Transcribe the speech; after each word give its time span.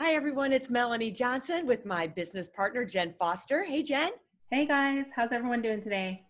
Hi, 0.00 0.14
everyone. 0.14 0.52
It's 0.52 0.70
Melanie 0.70 1.12
Johnson 1.12 1.68
with 1.68 1.86
my 1.86 2.08
business 2.08 2.48
partner, 2.48 2.84
Jen 2.84 3.14
Foster. 3.16 3.62
Hey, 3.62 3.80
Jen. 3.80 4.10
Hey, 4.50 4.66
guys. 4.66 5.04
How's 5.14 5.30
everyone 5.30 5.62
doing 5.62 5.80
today? 5.80 6.24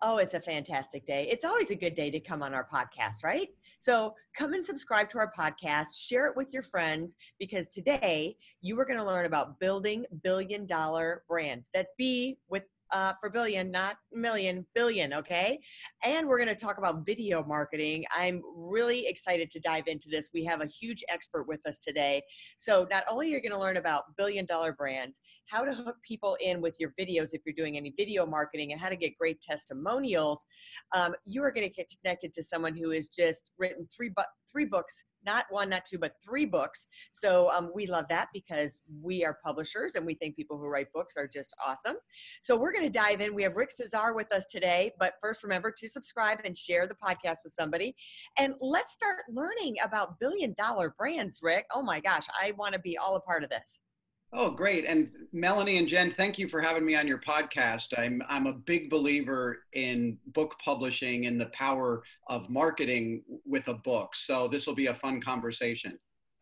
Oh, 0.00 0.16
it's 0.16 0.32
a 0.32 0.40
fantastic 0.40 1.04
day. 1.04 1.28
It's 1.30 1.44
always 1.44 1.70
a 1.70 1.74
good 1.74 1.94
day 1.94 2.10
to 2.10 2.18
come 2.18 2.42
on 2.42 2.54
our 2.54 2.66
podcast, 2.66 3.22
right? 3.22 3.50
So 3.78 4.14
come 4.34 4.54
and 4.54 4.64
subscribe 4.64 5.10
to 5.10 5.18
our 5.18 5.30
podcast, 5.30 5.88
share 5.94 6.26
it 6.26 6.34
with 6.38 6.54
your 6.54 6.62
friends, 6.62 7.14
because 7.38 7.68
today 7.68 8.34
you 8.62 8.80
are 8.80 8.86
going 8.86 8.98
to 8.98 9.04
learn 9.04 9.26
about 9.26 9.60
building 9.60 10.06
billion 10.22 10.64
dollar 10.64 11.22
brands. 11.28 11.66
That's 11.74 11.92
B 11.98 12.38
with 12.48 12.62
uh, 12.92 13.12
for 13.20 13.30
billion, 13.30 13.70
not 13.70 13.96
million, 14.12 14.66
billion, 14.74 15.14
okay? 15.14 15.58
And 16.04 16.28
we're 16.28 16.38
to 16.48 16.54
talk 16.54 16.78
about 16.78 17.06
video 17.06 17.44
marketing. 17.44 18.04
I'm 18.14 18.42
really 18.54 19.06
excited 19.06 19.50
to 19.52 19.60
dive 19.60 19.84
into 19.86 20.08
this. 20.10 20.28
We 20.34 20.44
have 20.44 20.60
a 20.60 20.66
huge 20.66 21.02
expert 21.08 21.44
with 21.48 21.60
us 21.66 21.78
today. 21.78 22.22
So, 22.58 22.86
not 22.90 23.04
only 23.10 23.28
are 23.28 23.36
you 23.36 23.42
to 23.52 23.58
learn 23.58 23.76
about 23.78 24.04
billion 24.16 24.44
dollar 24.46 24.72
brands, 24.72 25.20
how 25.46 25.64
to 25.64 25.74
hook 25.74 25.96
people 26.06 26.36
in 26.40 26.60
with 26.60 26.76
your 26.78 26.92
videos 27.00 27.30
if 27.32 27.42
you're 27.44 27.54
doing 27.56 27.76
any 27.76 27.94
video 27.96 28.26
marketing, 28.26 28.72
and 28.72 28.80
how 28.80 28.88
to 28.88 28.96
get 28.96 29.16
great 29.18 29.40
testimonials, 29.40 30.44
um, 30.94 31.14
you 31.24 31.42
are 31.42 31.52
to 31.68 31.74
get 31.74 31.92
connected 32.02 32.32
to 32.34 32.42
someone 32.42 32.76
who 32.76 32.90
has 32.90 33.08
just 33.08 33.50
written 33.58 33.88
three, 33.94 34.10
bu- 34.10 34.22
three 34.52 34.66
books 34.66 35.04
not 35.24 35.46
one, 35.50 35.68
not 35.68 35.84
two, 35.84 35.98
but 35.98 36.14
three 36.24 36.44
books. 36.44 36.86
So 37.10 37.50
um, 37.50 37.70
we 37.74 37.86
love 37.86 38.06
that 38.08 38.28
because 38.32 38.82
we 39.02 39.24
are 39.24 39.38
publishers 39.44 39.94
and 39.94 40.04
we 40.04 40.14
think 40.14 40.36
people 40.36 40.58
who 40.58 40.66
write 40.66 40.92
books 40.92 41.16
are 41.16 41.28
just 41.28 41.54
awesome. 41.64 41.96
So 42.42 42.58
we're 42.58 42.72
going 42.72 42.84
to 42.84 42.90
dive 42.90 43.20
in. 43.20 43.34
We 43.34 43.42
have 43.42 43.56
Rick 43.56 43.70
Cesari 43.70 44.14
with 44.14 44.32
us 44.32 44.46
today, 44.50 44.92
but 44.98 45.14
first 45.20 45.42
remember 45.42 45.72
to 45.78 45.88
subscribe 45.88 46.40
and 46.44 46.56
share 46.56 46.86
the 46.86 46.94
podcast 46.94 47.38
with 47.44 47.52
somebody. 47.52 47.94
And 48.38 48.54
let's 48.60 48.92
start 48.92 49.22
learning 49.28 49.76
about 49.84 50.18
billion 50.18 50.54
dollar 50.58 50.94
brands, 50.98 51.40
Rick. 51.42 51.66
Oh 51.74 51.82
my 51.82 52.00
gosh, 52.00 52.26
I 52.40 52.52
want 52.56 52.74
to 52.74 52.80
be 52.80 52.98
all 52.98 53.16
a 53.16 53.20
part 53.20 53.44
of 53.44 53.50
this. 53.50 53.81
Oh, 54.34 54.50
great. 54.50 54.86
And 54.86 55.10
Melanie 55.34 55.76
and 55.76 55.86
Jen, 55.86 56.14
thank 56.16 56.38
you 56.38 56.48
for 56.48 56.60
having 56.60 56.86
me 56.86 56.94
on 56.94 57.06
your 57.06 57.18
podcast. 57.18 57.88
I'm, 57.98 58.22
I'm 58.28 58.46
a 58.46 58.54
big 58.54 58.88
believer 58.88 59.64
in 59.74 60.16
book 60.28 60.56
publishing 60.64 61.26
and 61.26 61.38
the 61.38 61.46
power 61.46 62.02
of 62.28 62.48
marketing 62.48 63.22
with 63.44 63.68
a 63.68 63.74
book. 63.74 64.14
So 64.14 64.48
this 64.48 64.66
will 64.66 64.74
be 64.74 64.86
a 64.86 64.94
fun 64.94 65.20
conversation. 65.20 65.98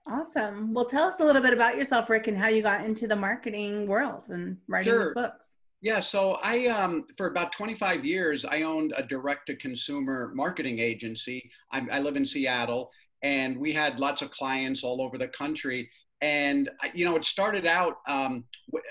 Awesome. 0.07 0.73
Well, 0.73 0.85
tell 0.85 1.09
us 1.09 1.19
a 1.19 1.25
little 1.25 1.43
bit 1.43 1.53
about 1.53 1.77
yourself, 1.77 2.09
Rick, 2.09 2.29
and 2.29 2.39
how 2.39 2.49
you 2.49 2.63
got 2.63 2.85
into 2.85 3.09
the 3.09 3.17
marketing 3.17 3.89
world 3.89 4.27
and 4.29 4.57
writing 4.69 4.93
sure. 4.93 5.05
these 5.07 5.15
books. 5.15 5.55
Yeah, 5.83 6.01
so 6.01 6.39
I, 6.43 6.67
um, 6.67 7.07
for 7.17 7.27
about 7.27 7.53
25 7.53 8.05
years, 8.05 8.45
I 8.45 8.63
owned 8.63 8.93
a 8.97 9.03
direct 9.03 9.47
to 9.47 9.57
consumer 9.57 10.31
marketing 10.35 10.79
agency. 10.79 11.51
I, 11.73 11.87
I 11.91 11.99
live 12.01 12.17
in 12.17 12.27
Seattle, 12.27 12.91
and 13.23 13.59
we 13.59 13.73
had 13.73 13.99
lots 13.99 14.21
of 14.23 14.31
clients 14.31 14.85
all 14.85 15.01
over 15.01 15.17
the 15.17 15.29
country 15.29 15.91
and 16.23 16.69
you 16.93 17.05
know 17.05 17.17
it 17.17 17.25
started 17.25 17.67
out 17.67 17.99
um, 18.07 18.45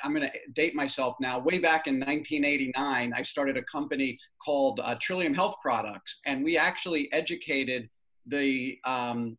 i'm 0.03 0.13
going 0.13 0.27
to 0.27 0.33
date 0.53 0.73
myself 0.75 1.15
now 1.19 1.39
way 1.39 1.59
back 1.59 1.87
in 1.87 1.95
1989 1.95 3.13
i 3.15 3.21
started 3.21 3.57
a 3.57 3.63
company 3.63 4.17
called 4.43 4.79
uh, 4.83 4.95
trillium 5.01 5.33
health 5.33 5.55
products 5.61 6.19
and 6.25 6.43
we 6.43 6.57
actually 6.57 7.11
educated 7.13 7.89
the 8.27 8.77
um, 8.85 9.37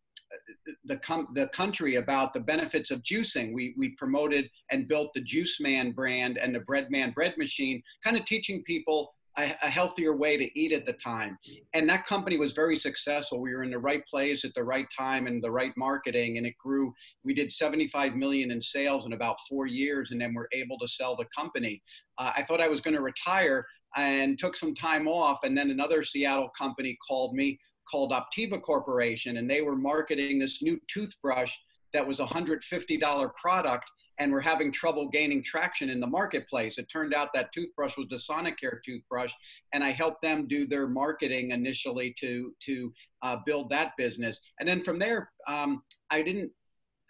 the, 0.84 0.96
com- 0.98 1.28
the 1.34 1.48
country 1.48 1.96
about 1.96 2.32
the 2.34 2.40
benefits 2.40 2.90
of 2.90 3.02
juicing. 3.02 3.52
We, 3.52 3.74
we 3.76 3.90
promoted 3.96 4.48
and 4.70 4.88
built 4.88 5.10
the 5.14 5.20
Juice 5.22 5.60
Man 5.60 5.92
brand 5.92 6.38
and 6.38 6.54
the 6.54 6.60
Bread 6.60 6.90
Man 6.90 7.10
bread 7.10 7.34
machine, 7.36 7.82
kind 8.04 8.16
of 8.16 8.24
teaching 8.24 8.62
people 8.64 9.12
a, 9.40 9.56
a, 9.62 9.70
healthier 9.70 10.14
way 10.16 10.36
to 10.36 10.58
eat 10.58 10.72
at 10.72 10.86
the 10.86 10.92
time. 10.94 11.38
And 11.74 11.88
that 11.88 12.06
company 12.06 12.36
was 12.36 12.52
very 12.52 12.78
successful. 12.78 13.40
We 13.40 13.54
were 13.54 13.62
in 13.62 13.70
the 13.70 13.78
right 13.78 14.04
place 14.06 14.44
at 14.44 14.54
the 14.54 14.64
right 14.64 14.86
time 14.96 15.26
and 15.26 15.42
the 15.42 15.50
right 15.50 15.72
marketing, 15.76 16.38
and 16.38 16.46
it 16.46 16.56
grew. 16.58 16.92
We 17.24 17.34
did 17.34 17.52
75 17.52 18.14
million 18.14 18.50
in 18.50 18.62
sales 18.62 19.06
in 19.06 19.12
about 19.12 19.36
four 19.48 19.66
years, 19.66 20.10
and 20.10 20.20
then 20.20 20.34
we're 20.34 20.48
able 20.52 20.78
to 20.78 20.88
sell 20.88 21.16
the 21.16 21.26
company. 21.36 21.82
Uh, 22.18 22.32
I 22.36 22.42
thought 22.42 22.60
I 22.60 22.68
was 22.68 22.80
going 22.80 22.96
to 22.96 23.02
retire 23.02 23.64
and 23.96 24.38
took 24.38 24.56
some 24.56 24.74
time 24.74 25.08
off, 25.08 25.40
and 25.42 25.56
then 25.56 25.70
another 25.70 26.04
Seattle 26.04 26.50
company 26.56 26.96
called 27.08 27.34
me 27.34 27.58
called 27.90 28.12
Optiva 28.12 28.62
Corporation, 28.62 29.38
and 29.38 29.50
they 29.50 29.62
were 29.62 29.74
marketing 29.74 30.38
this 30.38 30.62
new 30.62 30.78
toothbrush 30.92 31.52
that 31.92 32.06
was 32.06 32.20
a 32.20 32.26
$150 32.26 33.30
product 33.34 33.84
and 34.20 34.30
we 34.30 34.34
were 34.34 34.40
having 34.42 34.70
trouble 34.70 35.08
gaining 35.08 35.42
traction 35.42 35.88
in 35.88 35.98
the 35.98 36.06
marketplace. 36.06 36.78
It 36.78 36.88
turned 36.92 37.14
out 37.14 37.30
that 37.34 37.52
toothbrush 37.52 37.96
was 37.96 38.08
the 38.08 38.16
Sonicare 38.16 38.80
toothbrush, 38.84 39.32
and 39.72 39.82
I 39.82 39.90
helped 39.90 40.20
them 40.22 40.46
do 40.46 40.66
their 40.66 40.86
marketing 40.86 41.50
initially 41.50 42.14
to 42.20 42.54
to 42.66 42.92
uh, 43.22 43.38
build 43.46 43.70
that 43.70 43.96
business. 43.96 44.38
And 44.60 44.68
then 44.68 44.84
from 44.84 44.98
there, 44.98 45.32
um, 45.48 45.82
I 46.10 46.22
didn't 46.22 46.52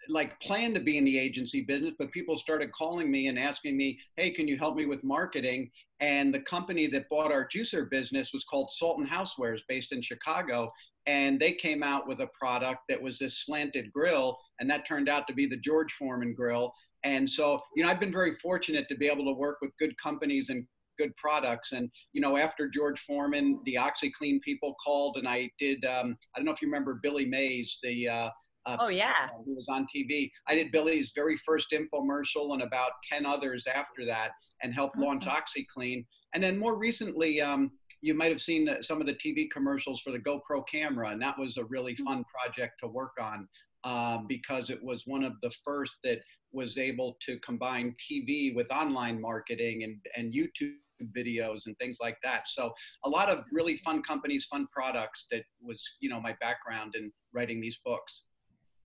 like 0.07 0.39
plan 0.39 0.73
to 0.73 0.79
be 0.79 0.97
in 0.97 1.03
the 1.05 1.19
agency 1.19 1.61
business, 1.61 1.93
but 1.99 2.11
people 2.11 2.35
started 2.37 2.71
calling 2.71 3.11
me 3.11 3.27
and 3.27 3.37
asking 3.37 3.75
me, 3.77 3.99
"Hey, 4.15 4.31
can 4.31 4.47
you 4.47 4.57
help 4.57 4.77
me 4.77 4.85
with 4.85 5.03
marketing?" 5.03 5.69
And 5.99 6.33
the 6.33 6.39
company 6.39 6.87
that 6.87 7.09
bought 7.09 7.31
our 7.31 7.47
juicer 7.47 7.89
business 7.89 8.31
was 8.33 8.45
called 8.45 8.71
Salton 8.71 9.05
Housewares, 9.05 9.61
based 9.67 9.91
in 9.91 10.01
Chicago. 10.01 10.71
And 11.07 11.39
they 11.39 11.53
came 11.53 11.81
out 11.81 12.07
with 12.07 12.21
a 12.21 12.29
product 12.39 12.81
that 12.87 13.01
was 13.01 13.17
this 13.17 13.39
slanted 13.39 13.91
grill, 13.91 14.39
and 14.59 14.69
that 14.69 14.85
turned 14.85 15.09
out 15.09 15.27
to 15.27 15.33
be 15.33 15.47
the 15.47 15.57
George 15.57 15.91
Foreman 15.93 16.33
grill. 16.33 16.73
And 17.03 17.29
so, 17.29 17.59
you 17.75 17.83
know, 17.83 17.89
I've 17.89 17.99
been 17.99 18.11
very 18.11 18.35
fortunate 18.35 18.87
to 18.89 18.95
be 18.95 19.07
able 19.07 19.25
to 19.25 19.33
work 19.33 19.57
with 19.61 19.71
good 19.79 19.95
companies 19.97 20.49
and 20.49 20.65
good 20.99 21.15
products. 21.17 21.71
And, 21.71 21.89
you 22.13 22.21
know, 22.21 22.37
after 22.37 22.69
George 22.69 22.99
Foreman, 23.01 23.59
the 23.65 23.75
OxiClean 23.75 24.41
people 24.41 24.75
called 24.83 25.17
and 25.17 25.27
I 25.27 25.49
did, 25.59 25.83
um, 25.85 26.15
I 26.35 26.39
don't 26.39 26.45
know 26.45 26.51
if 26.51 26.61
you 26.61 26.67
remember 26.67 26.99
Billy 27.01 27.25
Mays, 27.25 27.79
the, 27.81 28.07
uh, 28.07 28.29
uh, 28.65 28.77
oh 28.79 28.89
yeah, 28.89 29.27
who 29.43 29.55
was 29.55 29.67
on 29.69 29.87
TV. 29.93 30.29
I 30.47 30.53
did 30.53 30.71
Billy's 30.71 31.13
very 31.15 31.35
first 31.37 31.73
infomercial 31.73 32.53
and 32.53 32.61
about 32.61 32.91
ten 33.11 33.25
others 33.25 33.65
after 33.65 34.05
that, 34.05 34.31
and 34.61 34.71
helped 34.71 34.97
awesome. 34.97 35.07
launch 35.07 35.25
OxiClean. 35.25 36.05
And 36.33 36.43
then 36.43 36.59
more 36.59 36.77
recently, 36.77 37.41
um, 37.41 37.71
you 38.01 38.13
might 38.13 38.31
have 38.31 38.41
seen 38.41 38.69
some 38.81 39.01
of 39.01 39.07
the 39.07 39.15
TV 39.15 39.49
commercials 39.51 40.01
for 40.01 40.11
the 40.11 40.19
GoPro 40.19 40.63
camera, 40.71 41.09
and 41.09 41.21
that 41.21 41.37
was 41.37 41.57
a 41.57 41.65
really 41.65 41.93
mm-hmm. 41.93 42.05
fun 42.05 42.25
project 42.25 42.73
to 42.81 42.87
work 42.87 43.13
on 43.19 43.47
um, 43.83 44.25
because 44.27 44.69
it 44.69 44.81
was 44.83 45.03
one 45.05 45.23
of 45.23 45.33
the 45.41 45.51
first 45.63 45.97
that 46.03 46.19
was 46.53 46.77
able 46.77 47.17
to 47.25 47.39
combine 47.39 47.95
TV 47.99 48.53
with 48.53 48.71
online 48.71 49.19
marketing 49.19 49.83
and, 49.83 49.97
and 50.15 50.33
YouTube 50.33 50.73
videos 51.15 51.61
and 51.65 51.77
things 51.79 51.97
like 52.01 52.17
that. 52.23 52.47
So 52.47 52.73
a 53.05 53.09
lot 53.09 53.29
of 53.29 53.45
really 53.51 53.77
fun 53.77 54.03
companies, 54.03 54.45
fun 54.45 54.67
products 54.71 55.25
that 55.31 55.43
was, 55.61 55.81
you 55.99 56.09
know, 56.09 56.19
my 56.19 56.35
background 56.41 56.95
in 56.95 57.11
writing 57.33 57.61
these 57.61 57.79
books. 57.85 58.25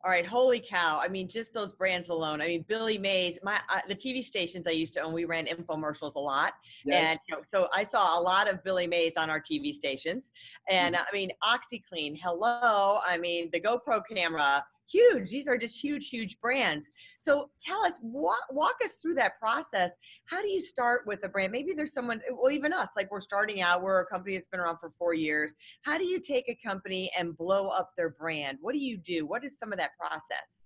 All 0.04 0.12
right, 0.12 0.26
holy 0.26 0.60
cow! 0.60 1.00
I 1.02 1.08
mean, 1.08 1.26
just 1.26 1.52
those 1.52 1.72
brands 1.72 2.10
alone. 2.10 2.40
I 2.40 2.46
mean, 2.46 2.64
Billy 2.68 2.96
Mays, 2.96 3.40
my 3.42 3.58
uh, 3.68 3.80
the 3.88 3.94
TV 3.94 4.22
stations 4.22 4.64
I 4.68 4.70
used 4.70 4.94
to 4.94 5.00
own, 5.00 5.12
we 5.12 5.24
ran 5.24 5.46
infomercials 5.46 6.14
a 6.14 6.20
lot, 6.20 6.52
yes. 6.84 7.10
and 7.10 7.18
you 7.28 7.34
know, 7.34 7.42
so 7.44 7.66
I 7.74 7.82
saw 7.82 8.16
a 8.16 8.22
lot 8.22 8.48
of 8.48 8.62
Billy 8.62 8.86
Mays 8.86 9.16
on 9.16 9.30
our 9.30 9.40
TV 9.40 9.72
stations. 9.72 10.30
And 10.70 10.94
mm-hmm. 10.94 11.04
I 11.10 11.12
mean, 11.12 11.30
OxiClean, 11.42 12.20
hello! 12.22 12.98
I 13.04 13.18
mean, 13.18 13.50
the 13.52 13.60
GoPro 13.60 14.00
camera, 14.08 14.64
huge. 14.90 15.30
These 15.30 15.48
are 15.48 15.58
just 15.58 15.82
huge, 15.82 16.08
huge 16.08 16.38
brands. 16.40 16.90
So 17.20 17.50
tell 17.60 17.84
us, 17.84 17.98
walk, 18.02 18.40
walk 18.50 18.76
us 18.84 18.94
through 18.94 19.14
that 19.14 19.38
process. 19.38 19.92
How 20.26 20.42
do 20.42 20.48
you 20.48 20.60
start 20.60 21.02
with 21.06 21.24
a 21.24 21.28
brand? 21.28 21.52
Maybe 21.52 21.72
there's 21.74 21.92
someone, 21.92 22.20
well, 22.32 22.52
even 22.52 22.72
us, 22.72 22.88
like 22.96 23.10
we're 23.10 23.20
starting 23.20 23.62
out, 23.62 23.82
we're 23.82 24.00
a 24.00 24.06
company 24.06 24.36
that's 24.36 24.48
been 24.48 24.60
around 24.60 24.78
for 24.78 24.90
four 24.90 25.14
years. 25.14 25.54
How 25.82 25.98
do 25.98 26.04
you 26.04 26.20
take 26.20 26.48
a 26.48 26.58
company 26.66 27.10
and 27.18 27.36
blow 27.36 27.68
up 27.68 27.90
their 27.96 28.10
brand? 28.10 28.58
What 28.60 28.74
do 28.74 28.80
you 28.80 28.96
do? 28.96 29.26
What 29.26 29.44
is 29.44 29.58
some 29.58 29.72
of 29.72 29.78
that 29.78 29.90
process? 29.98 30.62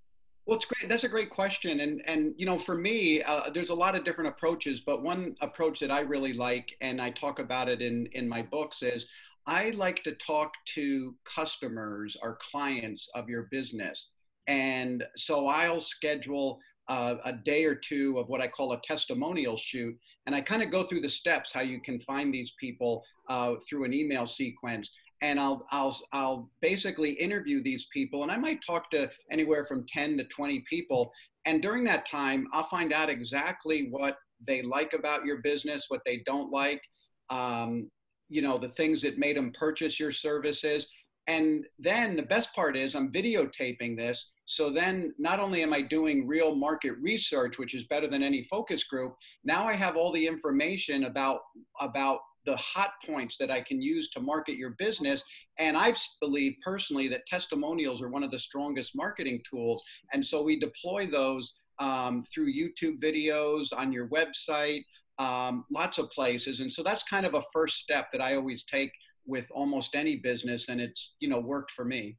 Well, 0.46 0.56
it's 0.56 0.64
great. 0.64 0.88
That's 0.88 1.04
a 1.04 1.08
great 1.08 1.30
question, 1.30 1.78
and 1.78 2.02
and 2.06 2.34
you 2.36 2.46
know, 2.46 2.58
for 2.58 2.74
me, 2.74 3.22
uh, 3.22 3.50
there's 3.50 3.70
a 3.70 3.74
lot 3.74 3.94
of 3.94 4.04
different 4.04 4.30
approaches, 4.30 4.80
but 4.80 5.02
one 5.02 5.36
approach 5.42 5.78
that 5.80 5.90
I 5.92 6.00
really 6.00 6.32
like, 6.32 6.76
and 6.80 7.00
I 7.00 7.10
talk 7.10 7.38
about 7.38 7.68
it 7.68 7.82
in 7.82 8.08
in 8.14 8.28
my 8.28 8.42
books, 8.42 8.82
is 8.82 9.06
I 9.46 9.70
like 9.70 10.02
to 10.04 10.12
talk 10.14 10.52
to 10.74 11.14
customers 11.24 12.16
or 12.22 12.38
clients 12.40 13.08
of 13.14 13.28
your 13.28 13.48
business. 13.50 14.08
And 14.48 15.04
so 15.16 15.46
I'll 15.46 15.80
schedule 15.80 16.58
uh, 16.88 17.16
a 17.24 17.32
day 17.32 17.64
or 17.64 17.74
two 17.74 18.18
of 18.18 18.28
what 18.28 18.40
I 18.40 18.48
call 18.48 18.72
a 18.72 18.80
testimonial 18.82 19.56
shoot. 19.56 19.96
And 20.26 20.34
I 20.34 20.40
kind 20.40 20.62
of 20.62 20.72
go 20.72 20.82
through 20.82 21.02
the 21.02 21.08
steps 21.08 21.52
how 21.52 21.60
you 21.60 21.80
can 21.80 22.00
find 22.00 22.34
these 22.34 22.52
people 22.58 23.04
uh, 23.28 23.54
through 23.68 23.84
an 23.84 23.94
email 23.94 24.26
sequence. 24.26 24.90
And 25.22 25.38
I'll, 25.38 25.64
I'll, 25.70 25.96
I'll 26.12 26.50
basically 26.60 27.12
interview 27.12 27.62
these 27.62 27.86
people, 27.92 28.22
and 28.22 28.32
I 28.32 28.38
might 28.38 28.60
talk 28.66 28.90
to 28.92 29.10
anywhere 29.30 29.66
from 29.66 29.86
10 29.86 30.16
to 30.16 30.24
20 30.24 30.64
people. 30.68 31.12
And 31.44 31.62
during 31.62 31.84
that 31.84 32.08
time, 32.08 32.48
I'll 32.52 32.64
find 32.64 32.92
out 32.92 33.10
exactly 33.10 33.88
what 33.90 34.16
they 34.46 34.62
like 34.62 34.94
about 34.94 35.26
your 35.26 35.42
business, 35.42 35.84
what 35.88 36.00
they 36.06 36.22
don't 36.26 36.50
like, 36.50 36.82
um, 37.28 37.90
you 38.30 38.40
know, 38.40 38.56
the 38.56 38.70
things 38.70 39.02
that 39.02 39.18
made 39.18 39.36
them 39.36 39.52
purchase 39.52 40.00
your 40.00 40.12
services. 40.12 40.88
And 41.26 41.66
then 41.78 42.16
the 42.16 42.22
best 42.22 42.54
part 42.54 42.76
is 42.76 42.94
I'm 42.94 43.12
videotaping 43.12 43.96
this. 43.96 44.32
So 44.46 44.70
then 44.70 45.14
not 45.18 45.38
only 45.38 45.62
am 45.62 45.72
I 45.72 45.82
doing 45.82 46.26
real 46.26 46.54
market 46.54 46.94
research, 47.00 47.58
which 47.58 47.74
is 47.74 47.84
better 47.84 48.08
than 48.08 48.22
any 48.22 48.42
focus 48.44 48.84
group, 48.84 49.14
now 49.44 49.66
I 49.66 49.74
have 49.74 49.96
all 49.96 50.12
the 50.12 50.26
information 50.26 51.04
about, 51.04 51.40
about 51.80 52.20
the 52.46 52.56
hot 52.56 52.92
points 53.06 53.36
that 53.36 53.50
I 53.50 53.60
can 53.60 53.82
use 53.82 54.10
to 54.10 54.20
market 54.20 54.56
your 54.56 54.70
business. 54.70 55.22
And 55.58 55.76
I 55.76 55.94
believe 56.20 56.54
personally 56.64 57.06
that 57.08 57.26
testimonials 57.26 58.00
are 58.00 58.08
one 58.08 58.22
of 58.22 58.30
the 58.30 58.38
strongest 58.38 58.96
marketing 58.96 59.42
tools. 59.48 59.84
And 60.12 60.24
so 60.24 60.42
we 60.42 60.58
deploy 60.58 61.06
those 61.06 61.58
um, 61.78 62.24
through 62.32 62.52
YouTube 62.52 63.02
videos, 63.02 63.68
on 63.76 63.92
your 63.92 64.08
website, 64.08 64.84
um, 65.20 65.66
lots 65.70 65.98
of 65.98 66.10
places. 66.10 66.60
And 66.60 66.72
so 66.72 66.82
that's 66.82 67.02
kind 67.04 67.26
of 67.26 67.34
a 67.34 67.42
first 67.52 67.76
step 67.76 68.10
that 68.10 68.22
I 68.22 68.36
always 68.36 68.64
take 68.64 68.90
with 69.26 69.46
almost 69.52 69.94
any 69.94 70.16
business. 70.16 70.68
And 70.70 70.80
it's, 70.80 71.12
you 71.20 71.28
know, 71.28 71.40
worked 71.40 71.72
for 71.72 71.84
me. 71.84 72.16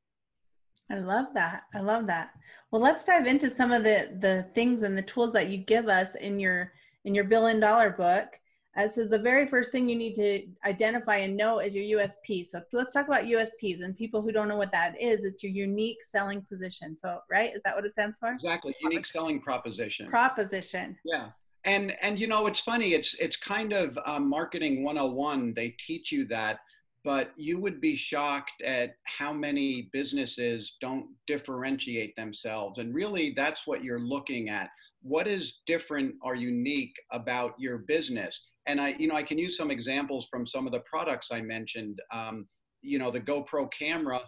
I 0.91 0.99
love 0.99 1.27
that. 1.33 1.63
I 1.73 1.79
love 1.79 2.05
that. 2.07 2.31
Well, 2.69 2.81
let's 2.81 3.03
dive 3.03 3.25
into 3.25 3.49
some 3.49 3.71
of 3.71 3.83
the 3.83 4.17
the 4.19 4.45
things 4.53 4.81
and 4.81 4.97
the 4.97 5.01
tools 5.01 5.31
that 5.33 5.49
you 5.49 5.57
give 5.57 5.87
us 5.87 6.15
in 6.15 6.39
your 6.39 6.73
in 7.05 7.15
your 7.15 7.23
billion 7.23 7.59
dollar 7.59 7.91
book. 7.91 8.27
As 8.75 8.97
is 8.97 9.09
the 9.09 9.19
very 9.19 9.45
first 9.45 9.71
thing 9.71 9.89
you 9.89 9.97
need 9.97 10.15
to 10.15 10.47
identify 10.65 11.17
and 11.17 11.35
know 11.35 11.59
is 11.59 11.75
your 11.75 11.99
USP. 11.99 12.45
So 12.45 12.61
let's 12.71 12.93
talk 12.93 13.07
about 13.07 13.25
USPs 13.25 13.83
and 13.83 13.97
people 13.97 14.21
who 14.21 14.31
don't 14.31 14.47
know 14.47 14.55
what 14.55 14.71
that 14.71 15.01
is. 15.01 15.25
It's 15.25 15.43
your 15.43 15.51
unique 15.51 15.97
selling 16.09 16.41
position. 16.49 16.97
So 16.97 17.19
right, 17.29 17.53
is 17.53 17.61
that 17.65 17.75
what 17.75 17.85
it 17.85 17.91
stands 17.91 18.17
for? 18.17 18.31
Exactly, 18.31 18.73
unique 18.81 19.05
selling 19.05 19.41
proposition. 19.41 20.07
Proposition. 20.07 20.97
Yeah, 21.03 21.29
and 21.65 21.93
and 22.01 22.19
you 22.19 22.27
know 22.27 22.47
it's 22.47 22.59
funny. 22.59 22.93
It's 22.93 23.15
it's 23.15 23.37
kind 23.37 23.73
of 23.73 23.97
um, 24.05 24.29
marketing 24.29 24.83
101. 24.83 25.53
They 25.55 25.75
teach 25.85 26.11
you 26.11 26.25
that, 26.25 26.59
but 27.03 27.31
you 27.35 27.59
would 27.59 27.81
be 27.81 27.95
shocked 27.95 28.61
at 28.63 28.95
how 29.05 29.33
many 29.33 29.89
businesses 29.93 30.77
don't 30.81 31.07
differentiate 31.27 32.15
themselves. 32.15 32.79
And 32.79 32.93
really, 32.93 33.33
that's 33.35 33.67
what 33.67 33.83
you're 33.83 33.99
looking 33.99 34.49
at. 34.49 34.69
What 35.01 35.27
is 35.27 35.61
different 35.65 36.15
or 36.21 36.35
unique 36.35 36.95
about 37.11 37.53
your 37.57 37.79
business? 37.79 38.51
and 38.67 38.79
I, 38.79 38.95
you 38.99 39.07
know, 39.07 39.15
I 39.15 39.23
can 39.23 39.37
use 39.37 39.57
some 39.57 39.71
examples 39.71 40.27
from 40.29 40.45
some 40.45 40.65
of 40.65 40.71
the 40.71 40.81
products 40.81 41.29
I 41.31 41.41
mentioned. 41.41 41.99
Um, 42.11 42.47
you 42.81 42.99
know, 42.99 43.11
the 43.11 43.19
GoPro 43.19 43.71
camera, 43.71 44.21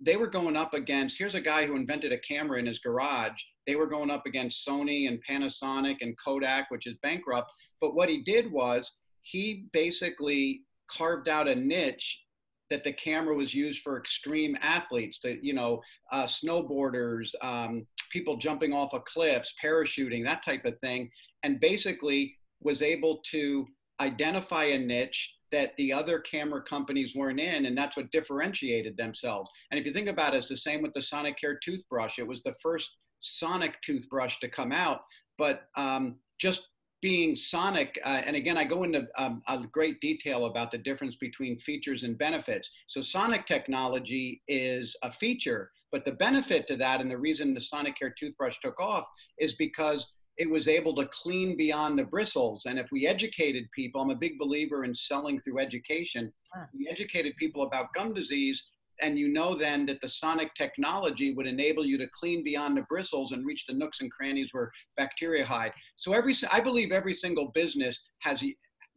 they 0.00 0.16
were 0.16 0.26
going 0.26 0.56
up 0.56 0.74
against, 0.74 1.18
here's 1.18 1.34
a 1.34 1.40
guy 1.40 1.66
who 1.66 1.76
invented 1.76 2.12
a 2.12 2.18
camera 2.18 2.58
in 2.58 2.66
his 2.66 2.78
garage. 2.78 3.40
They 3.66 3.76
were 3.76 3.86
going 3.86 4.10
up 4.10 4.26
against 4.26 4.66
Sony 4.66 5.08
and 5.08 5.22
Panasonic 5.28 5.98
and 6.00 6.16
Kodak, 6.24 6.70
which 6.70 6.86
is 6.86 6.96
bankrupt. 7.02 7.52
But 7.80 7.94
what 7.94 8.08
he 8.08 8.22
did 8.22 8.50
was 8.50 8.90
he 9.22 9.68
basically 9.72 10.62
carved 10.90 11.28
out 11.28 11.48
a 11.48 11.54
niche 11.54 12.22
that 12.70 12.84
the 12.84 12.92
camera 12.92 13.34
was 13.34 13.52
used 13.52 13.82
for 13.82 13.98
extreme 13.98 14.56
athletes, 14.62 15.18
that 15.22 15.44
you 15.44 15.52
know, 15.52 15.80
uh, 16.12 16.24
snowboarders, 16.24 17.34
um, 17.42 17.86
people 18.10 18.36
jumping 18.36 18.72
off 18.72 18.94
of 18.94 19.04
cliffs, 19.04 19.54
parachuting, 19.62 20.24
that 20.24 20.44
type 20.44 20.64
of 20.64 20.78
thing. 20.78 21.10
And 21.42 21.60
basically 21.60 22.36
was 22.62 22.80
able 22.80 23.20
to 23.32 23.66
identify 24.00 24.64
a 24.64 24.78
niche 24.78 25.34
that 25.52 25.76
the 25.76 25.92
other 25.92 26.18
camera 26.20 26.62
companies 26.62 27.14
weren't 27.14 27.40
in, 27.40 27.66
and 27.66 27.76
that's 27.76 27.96
what 27.96 28.10
differentiated 28.12 28.96
themselves. 28.96 29.50
And 29.70 29.80
if 29.80 29.86
you 29.86 29.92
think 29.92 30.08
about 30.08 30.34
it, 30.34 30.38
it's 30.38 30.48
the 30.48 30.56
same 30.56 30.82
with 30.82 30.94
the 30.94 31.00
Sonicare 31.00 31.60
toothbrush. 31.62 32.18
It 32.18 32.26
was 32.26 32.42
the 32.42 32.54
first 32.62 32.96
sonic 33.20 33.80
toothbrush 33.82 34.38
to 34.40 34.48
come 34.48 34.72
out, 34.72 35.00
but 35.38 35.64
um, 35.76 36.16
just 36.38 36.68
being 37.02 37.34
sonic, 37.34 37.98
uh, 38.04 38.22
and 38.26 38.36
again, 38.36 38.58
I 38.58 38.64
go 38.64 38.82
into 38.82 39.08
um, 39.16 39.42
a 39.48 39.66
great 39.66 40.00
detail 40.00 40.46
about 40.46 40.70
the 40.70 40.78
difference 40.78 41.16
between 41.16 41.58
features 41.58 42.02
and 42.02 42.18
benefits. 42.18 42.70
So 42.88 43.00
sonic 43.00 43.46
technology 43.46 44.42
is 44.48 44.94
a 45.02 45.12
feature, 45.12 45.70
but 45.92 46.04
the 46.04 46.12
benefit 46.12 46.66
to 46.68 46.76
that 46.76 47.00
and 47.00 47.10
the 47.10 47.18
reason 47.18 47.54
the 47.54 47.60
Sonicare 47.60 48.14
toothbrush 48.18 48.58
took 48.60 48.78
off 48.80 49.06
is 49.38 49.54
because 49.54 50.12
it 50.40 50.50
was 50.50 50.68
able 50.68 50.94
to 50.94 51.06
clean 51.12 51.54
beyond 51.54 51.98
the 51.98 52.04
bristles. 52.04 52.64
And 52.64 52.78
if 52.78 52.86
we 52.90 53.06
educated 53.06 53.68
people, 53.74 54.00
I'm 54.00 54.08
a 54.08 54.14
big 54.14 54.38
believer 54.38 54.84
in 54.84 54.94
selling 54.94 55.38
through 55.38 55.58
education. 55.58 56.32
Ah. 56.56 56.66
We 56.74 56.88
educated 56.88 57.34
people 57.36 57.62
about 57.62 57.92
gum 57.92 58.14
disease, 58.14 58.68
and 59.02 59.18
you 59.18 59.28
know 59.28 59.54
then 59.54 59.84
that 59.84 60.00
the 60.00 60.08
sonic 60.08 60.54
technology 60.54 61.34
would 61.34 61.46
enable 61.46 61.84
you 61.84 61.98
to 61.98 62.08
clean 62.18 62.42
beyond 62.42 62.74
the 62.74 62.86
bristles 62.88 63.32
and 63.32 63.44
reach 63.44 63.66
the 63.66 63.74
nooks 63.74 64.00
and 64.00 64.10
crannies 64.10 64.48
where 64.52 64.70
bacteria 64.96 65.44
hide. 65.44 65.74
So 65.96 66.14
every, 66.14 66.34
I 66.50 66.60
believe 66.60 66.90
every 66.90 67.14
single 67.14 67.50
business 67.54 68.00
has 68.20 68.42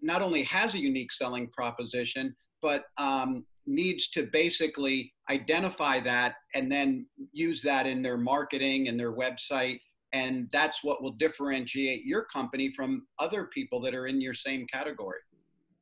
not 0.01 0.21
only 0.21 0.43
has 0.43 0.75
a 0.75 0.79
unique 0.79 1.11
selling 1.11 1.49
proposition, 1.49 2.33
but 2.61 2.85
um, 2.97 3.45
needs 3.65 4.09
to 4.11 4.29
basically 4.31 5.13
identify 5.29 5.99
that 5.99 6.35
and 6.55 6.71
then 6.71 7.05
use 7.33 7.61
that 7.63 7.85
in 7.85 8.01
their 8.01 8.17
marketing 8.17 8.87
and 8.87 8.97
their 8.97 9.13
website 9.13 9.79
and 10.13 10.47
that's 10.51 10.83
what 10.83 11.01
will 11.01 11.11
differentiate 11.13 12.05
your 12.05 12.23
company 12.25 12.71
from 12.71 13.05
other 13.19 13.49
people 13.53 13.81
that 13.81 13.93
are 13.93 14.07
in 14.07 14.21
your 14.21 14.33
same 14.33 14.65
category. 14.67 15.19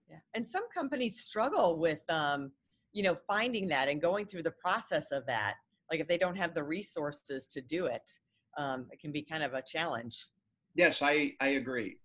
Yeah 0.10 0.18
and 0.34 0.46
some 0.46 0.64
companies 0.74 1.20
struggle 1.20 1.78
with 1.78 2.02
um, 2.10 2.52
you 2.94 3.04
know 3.04 3.18
finding 3.28 3.68
that 3.68 3.88
and 3.88 4.02
going 4.02 4.26
through 4.26 4.44
the 4.44 4.52
process 4.52 5.12
of 5.12 5.26
that 5.26 5.56
like 5.90 6.00
if 6.00 6.08
they 6.08 6.18
don't 6.18 6.36
have 6.36 6.54
the 6.54 6.64
resources 6.64 7.46
to 7.48 7.62
do 7.62 7.86
it 7.86 8.10
um, 8.58 8.88
it 8.92 9.00
can 9.00 9.12
be 9.12 9.22
kind 9.22 9.44
of 9.44 9.54
a 9.54 9.62
challenge. 9.62 10.28
Yes 10.76 11.02
i 11.02 11.34
i 11.40 11.50
agree. 11.50 11.98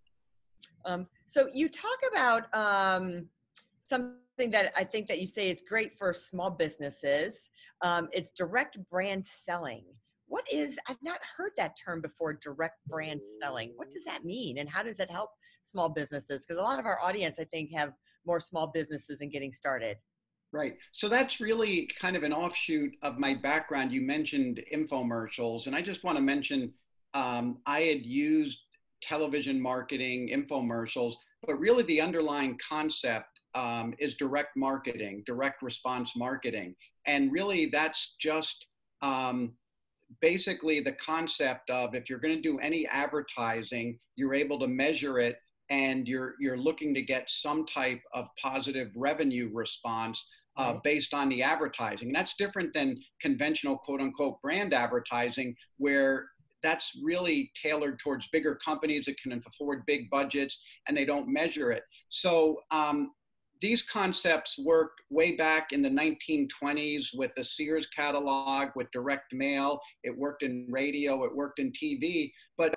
Um, 0.85 1.07
so 1.27 1.49
you 1.53 1.69
talk 1.69 1.99
about 2.13 2.55
um, 2.55 3.27
something 3.89 4.51
that 4.51 4.73
i 4.77 4.85
think 4.85 5.09
that 5.09 5.21
you 5.21 5.27
say 5.27 5.51
is 5.51 5.63
great 5.67 5.95
for 5.95 6.13
small 6.13 6.51
businesses. 6.51 7.51
Um, 7.83 8.09
it's 8.13 8.31
direct 8.31 8.79
brand 8.91 9.25
selling 9.25 9.85
what 10.27 10.45
is 10.53 10.79
i've 10.89 11.03
not 11.03 11.19
heard 11.37 11.53
that 11.57 11.77
term 11.83 12.01
before 12.01 12.33
direct 12.35 12.77
brand 12.87 13.21
selling. 13.41 13.73
What 13.77 13.91
does 13.91 14.05
that 14.05 14.25
mean 14.25 14.59
and 14.59 14.69
how 14.69 14.83
does 14.83 15.01
it 15.01 15.11
help 15.11 15.31
small 15.63 15.89
businesses? 15.89 16.45
Because 16.45 16.59
a 16.59 16.63
lot 16.63 16.79
of 16.79 16.87
our 16.87 16.99
audience 17.03 17.37
i 17.39 17.45
think 17.45 17.71
have 17.73 17.93
more 18.25 18.41
small 18.41 18.67
businesses 18.69 19.21
and 19.21 19.31
getting 19.31 19.53
started. 19.53 19.97
Right. 20.53 20.75
So 20.93 21.09
that's 21.09 21.41
really 21.41 21.89
kind 22.01 22.17
of 22.17 22.23
an 22.23 22.33
offshoot 22.33 22.93
of 23.03 23.19
my 23.19 23.35
background. 23.35 23.93
You 23.93 24.01
mentioned 24.01 24.61
infomercials 24.75 25.67
and 25.67 25.77
i 25.77 25.83
just 25.83 26.05
want 26.05 26.17
to 26.17 26.23
mention 26.23 26.73
um, 27.15 27.59
i 27.67 27.81
had 27.81 28.05
used 28.05 28.61
television 29.03 29.61
marketing 29.61 30.31
infomercials 30.33 31.15
but 31.47 31.59
really 31.61 31.83
the 31.85 32.01
underlying 32.01 32.59
concept 32.67 33.37
um, 33.55 33.95
is 33.99 34.15
direct 34.15 34.57
marketing 34.57 35.23
direct 35.27 35.63
response 35.63 36.15
marketing. 36.17 36.75
And 37.07 37.33
really 37.33 37.67
that's 37.67 38.15
just 38.21 38.67
um, 39.03 39.53
basically 40.21 40.81
the 40.81 40.93
concept 40.93 41.71
of 41.71 41.95
if 41.95 42.09
you're 42.09 42.19
going 42.19 42.35
to 42.35 42.43
do 42.43 42.59
any 42.59 42.87
advertising, 42.87 43.99
you're 44.17 44.35
able 44.35 44.59
to 44.61 44.69
measure 44.69 45.19
it 45.19 45.39
and 45.69 46.07
you're 46.07 46.35
you're 46.39 46.57
looking 46.57 46.95
to 46.95 47.03
get 47.03 47.29
some 47.29 47.67
type 47.67 48.01
of 48.15 48.27
positive 48.41 48.91
revenue 48.95 49.51
response 49.53 50.27
uh, 50.57 50.75
based 50.85 51.13
on 51.13 51.29
the 51.29 51.43
advertising. 51.43 52.09
And 52.09 52.17
that's 52.17 52.37
different 52.37 52.73
than 52.73 53.01
conventional 53.21 53.79
quote 53.79 54.01
unquote 54.01 54.41
brand 54.43 54.73
advertising, 54.73 55.55
where 55.79 56.27
that's 56.63 56.93
really 57.03 57.53
tailored 57.61 57.99
towards 57.99 58.29
bigger 58.33 58.55
companies 58.57 59.05
that 59.07 59.21
can 59.21 59.41
afford 59.47 59.85
big 59.87 60.11
budgets 60.11 60.63
and 60.89 60.97
they 60.97 61.05
don't 61.05 61.29
measure 61.29 61.71
it. 61.71 61.83
So 62.09 62.61
um, 62.71 63.13
these 63.61 63.83
concepts 63.83 64.59
worked 64.59 65.01
way 65.11 65.37
back 65.37 65.73
in 65.73 65.83
the 65.83 65.91
1920s 65.91 67.09
with 67.15 67.33
the 67.37 67.45
Sears 67.45 67.89
catalog, 67.95 68.69
with 68.77 68.91
direct 68.93 69.33
mail. 69.33 69.81
It 70.05 70.17
worked 70.17 70.43
in 70.43 70.67
radio, 70.69 71.25
it 71.25 71.35
worked 71.35 71.59
in 71.59 71.73
TV. 71.73 72.33
But 72.57 72.75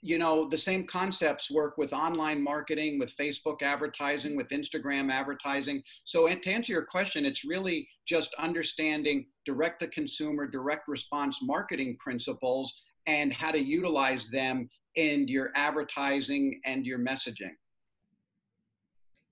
you 0.00 0.16
know, 0.16 0.48
the 0.48 0.58
same 0.58 0.86
concepts 0.86 1.50
work 1.50 1.76
with 1.76 1.92
online 1.92 2.42
marketing, 2.42 3.00
with 3.00 3.16
Facebook 3.16 3.62
advertising, 3.62 4.36
with 4.36 4.48
Instagram 4.50 5.10
advertising. 5.10 5.82
So, 6.04 6.28
to 6.28 6.50
answer 6.50 6.72
your 6.72 6.84
question, 6.84 7.24
it's 7.24 7.44
really 7.44 7.88
just 8.06 8.32
understanding 8.38 9.26
direct 9.44 9.80
to 9.80 9.88
consumer, 9.88 10.46
direct 10.46 10.86
response 10.86 11.40
marketing 11.42 11.96
principles 11.98 12.80
and 13.06 13.32
how 13.32 13.50
to 13.50 13.58
utilize 13.58 14.28
them 14.30 14.68
in 14.94 15.26
your 15.26 15.50
advertising 15.56 16.60
and 16.64 16.86
your 16.86 16.98
messaging. 16.98 17.54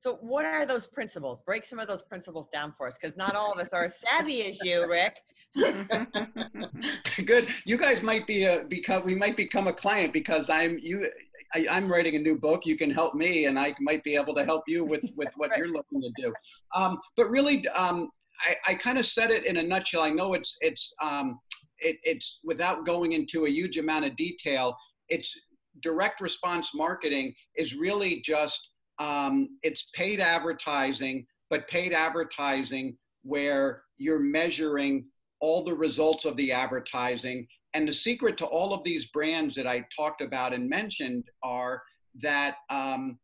So, 0.06 0.18
what 0.20 0.44
are 0.44 0.64
those 0.64 0.86
principles? 0.86 1.40
Break 1.40 1.64
some 1.64 1.80
of 1.80 1.88
those 1.88 2.04
principles 2.04 2.46
down 2.46 2.70
for 2.70 2.86
us, 2.86 2.96
because 2.96 3.16
not 3.16 3.34
all 3.34 3.50
of 3.50 3.58
us 3.58 3.72
are 3.72 3.86
as 3.86 3.98
savvy 3.98 4.44
as 4.44 4.62
you, 4.62 4.88
Rick. 4.88 5.18
Good. 7.26 7.48
You 7.64 7.76
guys 7.76 8.04
might 8.04 8.24
be 8.24 8.44
a 8.44 8.64
because 8.68 9.02
we 9.02 9.16
might 9.16 9.36
become 9.36 9.66
a 9.66 9.72
client 9.72 10.12
because 10.12 10.48
I'm 10.48 10.78
you. 10.80 11.10
I, 11.56 11.66
am 11.76 11.90
writing 11.90 12.14
a 12.14 12.20
new 12.20 12.38
book. 12.38 12.64
You 12.66 12.78
can 12.78 12.88
help 12.88 13.16
me, 13.16 13.46
and 13.46 13.58
I 13.58 13.74
might 13.80 14.04
be 14.04 14.14
able 14.14 14.32
to 14.36 14.44
help 14.44 14.62
you 14.68 14.84
with 14.84 15.02
with 15.16 15.30
what 15.34 15.50
right. 15.50 15.58
you're 15.58 15.72
looking 15.72 16.00
to 16.00 16.10
do. 16.16 16.32
Um, 16.72 17.00
but 17.16 17.28
really, 17.28 17.66
um, 17.70 18.08
I, 18.48 18.74
I 18.74 18.74
kind 18.76 18.98
of 18.98 19.06
said 19.06 19.32
it 19.32 19.44
in 19.44 19.56
a 19.56 19.62
nutshell. 19.64 20.02
I 20.02 20.10
know 20.10 20.34
it's 20.34 20.56
it's 20.60 20.94
um, 21.02 21.40
it, 21.80 21.96
it's 22.04 22.38
without 22.44 22.86
going 22.86 23.10
into 23.10 23.46
a 23.46 23.50
huge 23.50 23.76
amount 23.76 24.04
of 24.04 24.14
detail 24.14 24.76
it's 25.08 25.36
direct 25.82 26.20
response 26.20 26.70
marketing 26.74 27.34
is 27.56 27.74
really 27.74 28.22
just 28.24 28.70
um, 28.98 29.58
it's 29.62 29.88
paid 29.94 30.20
advertising, 30.20 31.26
but 31.50 31.68
paid 31.68 31.92
advertising 31.92 32.96
where 33.22 33.82
you're 33.98 34.20
measuring 34.20 35.06
all 35.40 35.64
the 35.64 35.74
results 35.74 36.24
of 36.24 36.36
the 36.36 36.52
advertising. 36.52 37.46
And 37.74 37.86
the 37.86 37.92
secret 37.92 38.38
to 38.38 38.46
all 38.46 38.72
of 38.72 38.84
these 38.84 39.06
brands 39.08 39.54
that 39.56 39.66
I 39.66 39.84
talked 39.94 40.22
about 40.22 40.54
and 40.54 40.68
mentioned 40.68 41.24
are 41.42 41.82
that 42.22 42.56
um, 42.70 43.18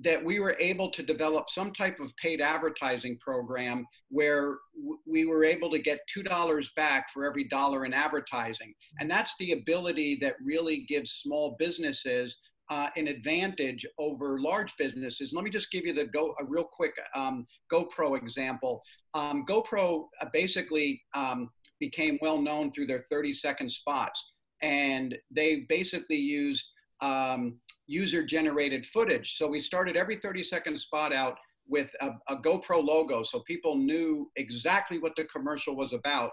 that 0.00 0.24
we 0.24 0.38
were 0.38 0.56
able 0.60 0.90
to 0.92 1.02
develop 1.02 1.50
some 1.50 1.72
type 1.72 1.98
of 1.98 2.16
paid 2.16 2.40
advertising 2.40 3.18
program 3.18 3.84
where 4.10 4.58
we 5.06 5.26
were 5.26 5.44
able 5.44 5.70
to 5.70 5.78
get 5.78 5.98
$2 6.16 6.68
back 6.76 7.10
for 7.12 7.24
every 7.24 7.44
dollar 7.44 7.84
in 7.84 7.92
advertising. 7.92 8.72
And 9.00 9.10
that's 9.10 9.34
the 9.38 9.52
ability 9.52 10.18
that 10.20 10.36
really 10.44 10.86
gives 10.88 11.12
small 11.12 11.56
businesses 11.58 12.38
uh, 12.70 12.88
an 12.96 13.08
advantage 13.08 13.86
over 13.98 14.40
large 14.40 14.76
businesses. 14.76 15.32
Let 15.32 15.44
me 15.44 15.50
just 15.50 15.70
give 15.70 15.84
you 15.86 15.92
the 15.92 16.06
go 16.06 16.34
a 16.40 16.44
real 16.44 16.64
quick 16.64 16.94
um, 17.14 17.46
GoPro 17.72 18.16
example. 18.16 18.82
Um, 19.14 19.44
GoPro 19.46 20.06
uh, 20.20 20.26
basically 20.32 21.02
um, 21.14 21.50
became 21.80 22.18
well 22.20 22.40
known 22.40 22.72
through 22.72 22.86
their 22.86 23.04
30 23.10 23.32
second 23.32 23.70
spots, 23.70 24.34
and 24.62 25.16
they 25.30 25.66
basically 25.68 26.16
used 26.16 26.66
um, 27.00 27.58
user 27.86 28.24
generated 28.24 28.84
footage. 28.84 29.36
So 29.36 29.48
we 29.48 29.60
started 29.60 29.96
every 29.96 30.16
30 30.16 30.42
second 30.42 30.78
spot 30.78 31.12
out 31.12 31.38
with 31.68 31.90
a, 32.00 32.10
a, 32.28 32.36
GoPro 32.42 32.82
logo 32.82 33.22
so 33.22 33.40
people 33.40 33.76
knew 33.76 34.30
exactly 34.36 34.98
what 34.98 35.14
the 35.16 35.24
commercial 35.24 35.76
was 35.76 35.92
about. 35.92 36.30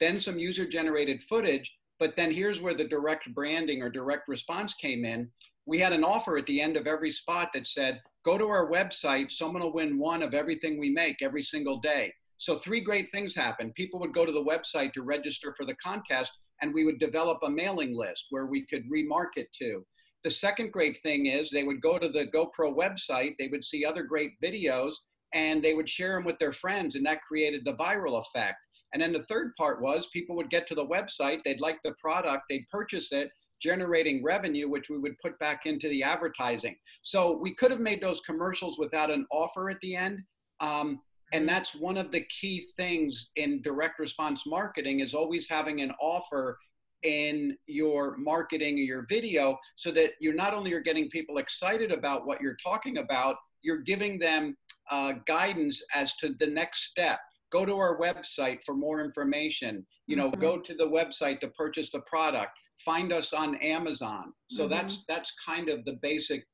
Then 0.00 0.20
some 0.20 0.38
user 0.38 0.66
generated 0.66 1.22
footage. 1.22 1.74
But 1.98 2.14
then 2.14 2.30
here's 2.30 2.60
where 2.60 2.74
the 2.74 2.84
direct 2.84 3.32
branding 3.34 3.82
or 3.82 3.88
direct 3.88 4.28
response 4.28 4.74
came 4.74 5.04
in. 5.04 5.30
We 5.66 5.78
had 5.78 5.92
an 5.92 6.04
offer 6.04 6.38
at 6.38 6.46
the 6.46 6.60
end 6.60 6.76
of 6.76 6.86
every 6.86 7.10
spot 7.10 7.50
that 7.52 7.66
said, 7.66 8.00
go 8.24 8.38
to 8.38 8.46
our 8.48 8.70
website, 8.70 9.32
someone 9.32 9.62
will 9.62 9.72
win 9.72 9.98
one 9.98 10.22
of 10.22 10.32
everything 10.32 10.78
we 10.78 10.90
make 10.90 11.22
every 11.22 11.42
single 11.42 11.78
day. 11.80 12.12
So 12.38 12.58
three 12.58 12.80
great 12.80 13.08
things 13.12 13.34
happened. 13.34 13.74
People 13.74 13.98
would 14.00 14.14
go 14.14 14.24
to 14.24 14.32
the 14.32 14.44
website 14.44 14.92
to 14.92 15.02
register 15.02 15.54
for 15.56 15.64
the 15.64 15.76
contest 15.76 16.30
and 16.62 16.72
we 16.72 16.84
would 16.84 16.98
develop 16.98 17.38
a 17.42 17.50
mailing 17.50 17.96
list 17.96 18.26
where 18.30 18.46
we 18.46 18.64
could 18.66 18.84
remarket 18.90 19.46
to. 19.58 19.84
The 20.24 20.30
second 20.30 20.72
great 20.72 21.00
thing 21.02 21.26
is 21.26 21.50
they 21.50 21.64
would 21.64 21.80
go 21.80 21.98
to 21.98 22.08
the 22.08 22.26
GoPro 22.26 22.76
website, 22.76 23.34
they 23.38 23.48
would 23.48 23.64
see 23.64 23.84
other 23.84 24.02
great 24.02 24.32
videos, 24.42 24.94
and 25.34 25.62
they 25.62 25.74
would 25.74 25.88
share 25.88 26.14
them 26.14 26.24
with 26.24 26.38
their 26.38 26.52
friends, 26.52 26.96
and 26.96 27.04
that 27.06 27.22
created 27.22 27.64
the 27.64 27.76
viral 27.76 28.22
effect. 28.22 28.56
And 28.92 29.02
then 29.02 29.12
the 29.12 29.24
third 29.24 29.52
part 29.58 29.82
was 29.82 30.08
people 30.12 30.36
would 30.36 30.50
get 30.50 30.66
to 30.68 30.74
the 30.74 30.86
website, 30.86 31.40
they'd 31.44 31.60
like 31.60 31.78
the 31.84 31.94
product, 32.00 32.44
they'd 32.48 32.68
purchase 32.70 33.12
it, 33.12 33.30
generating 33.60 34.22
revenue, 34.22 34.68
which 34.68 34.90
we 34.90 34.98
would 34.98 35.18
put 35.18 35.38
back 35.38 35.66
into 35.66 35.88
the 35.88 36.02
advertising. 36.02 36.76
So 37.02 37.36
we 37.36 37.54
could 37.54 37.70
have 37.70 37.80
made 37.80 38.02
those 38.02 38.20
commercials 38.20 38.78
without 38.78 39.10
an 39.10 39.26
offer 39.30 39.70
at 39.70 39.78
the 39.80 39.96
end. 39.96 40.20
Um, 40.60 41.00
and 41.32 41.42
mm-hmm. 41.42 41.54
that's 41.54 41.74
one 41.74 41.96
of 41.96 42.12
the 42.12 42.22
key 42.22 42.68
things 42.76 43.30
in 43.36 43.62
direct 43.62 43.98
response 43.98 44.46
marketing 44.46 45.00
is 45.00 45.14
always 45.14 45.48
having 45.48 45.80
an 45.80 45.92
offer 46.00 46.58
in 47.02 47.56
your 47.66 48.16
marketing 48.16 48.74
or 48.76 48.82
your 48.82 49.06
video 49.08 49.58
so 49.76 49.90
that 49.90 50.12
you're 50.20 50.34
not 50.34 50.54
only 50.54 50.72
are 50.72 50.80
getting 50.80 51.10
people 51.10 51.38
excited 51.38 51.92
about 51.92 52.26
what 52.26 52.40
you're 52.40 52.56
talking 52.62 52.98
about 52.98 53.36
you're 53.62 53.82
giving 53.82 54.18
them 54.18 54.56
uh, 54.90 55.12
guidance 55.26 55.82
as 55.94 56.16
to 56.16 56.34
the 56.38 56.46
next 56.46 56.88
step 56.88 57.20
go 57.52 57.66
to 57.66 57.76
our 57.76 57.98
website 57.98 58.58
for 58.64 58.74
more 58.74 59.04
information 59.04 59.86
you 60.06 60.16
know 60.16 60.30
mm-hmm. 60.30 60.40
go 60.40 60.58
to 60.58 60.74
the 60.74 60.88
website 60.88 61.38
to 61.38 61.48
purchase 61.48 61.90
the 61.90 62.00
product 62.00 62.52
find 62.84 63.12
us 63.12 63.32
on 63.32 63.54
amazon 63.56 64.32
so 64.50 64.62
mm-hmm. 64.62 64.72
that's 64.72 65.04
that's 65.08 65.32
kind 65.44 65.68
of 65.68 65.84
the 65.84 65.98
basic 66.02 66.44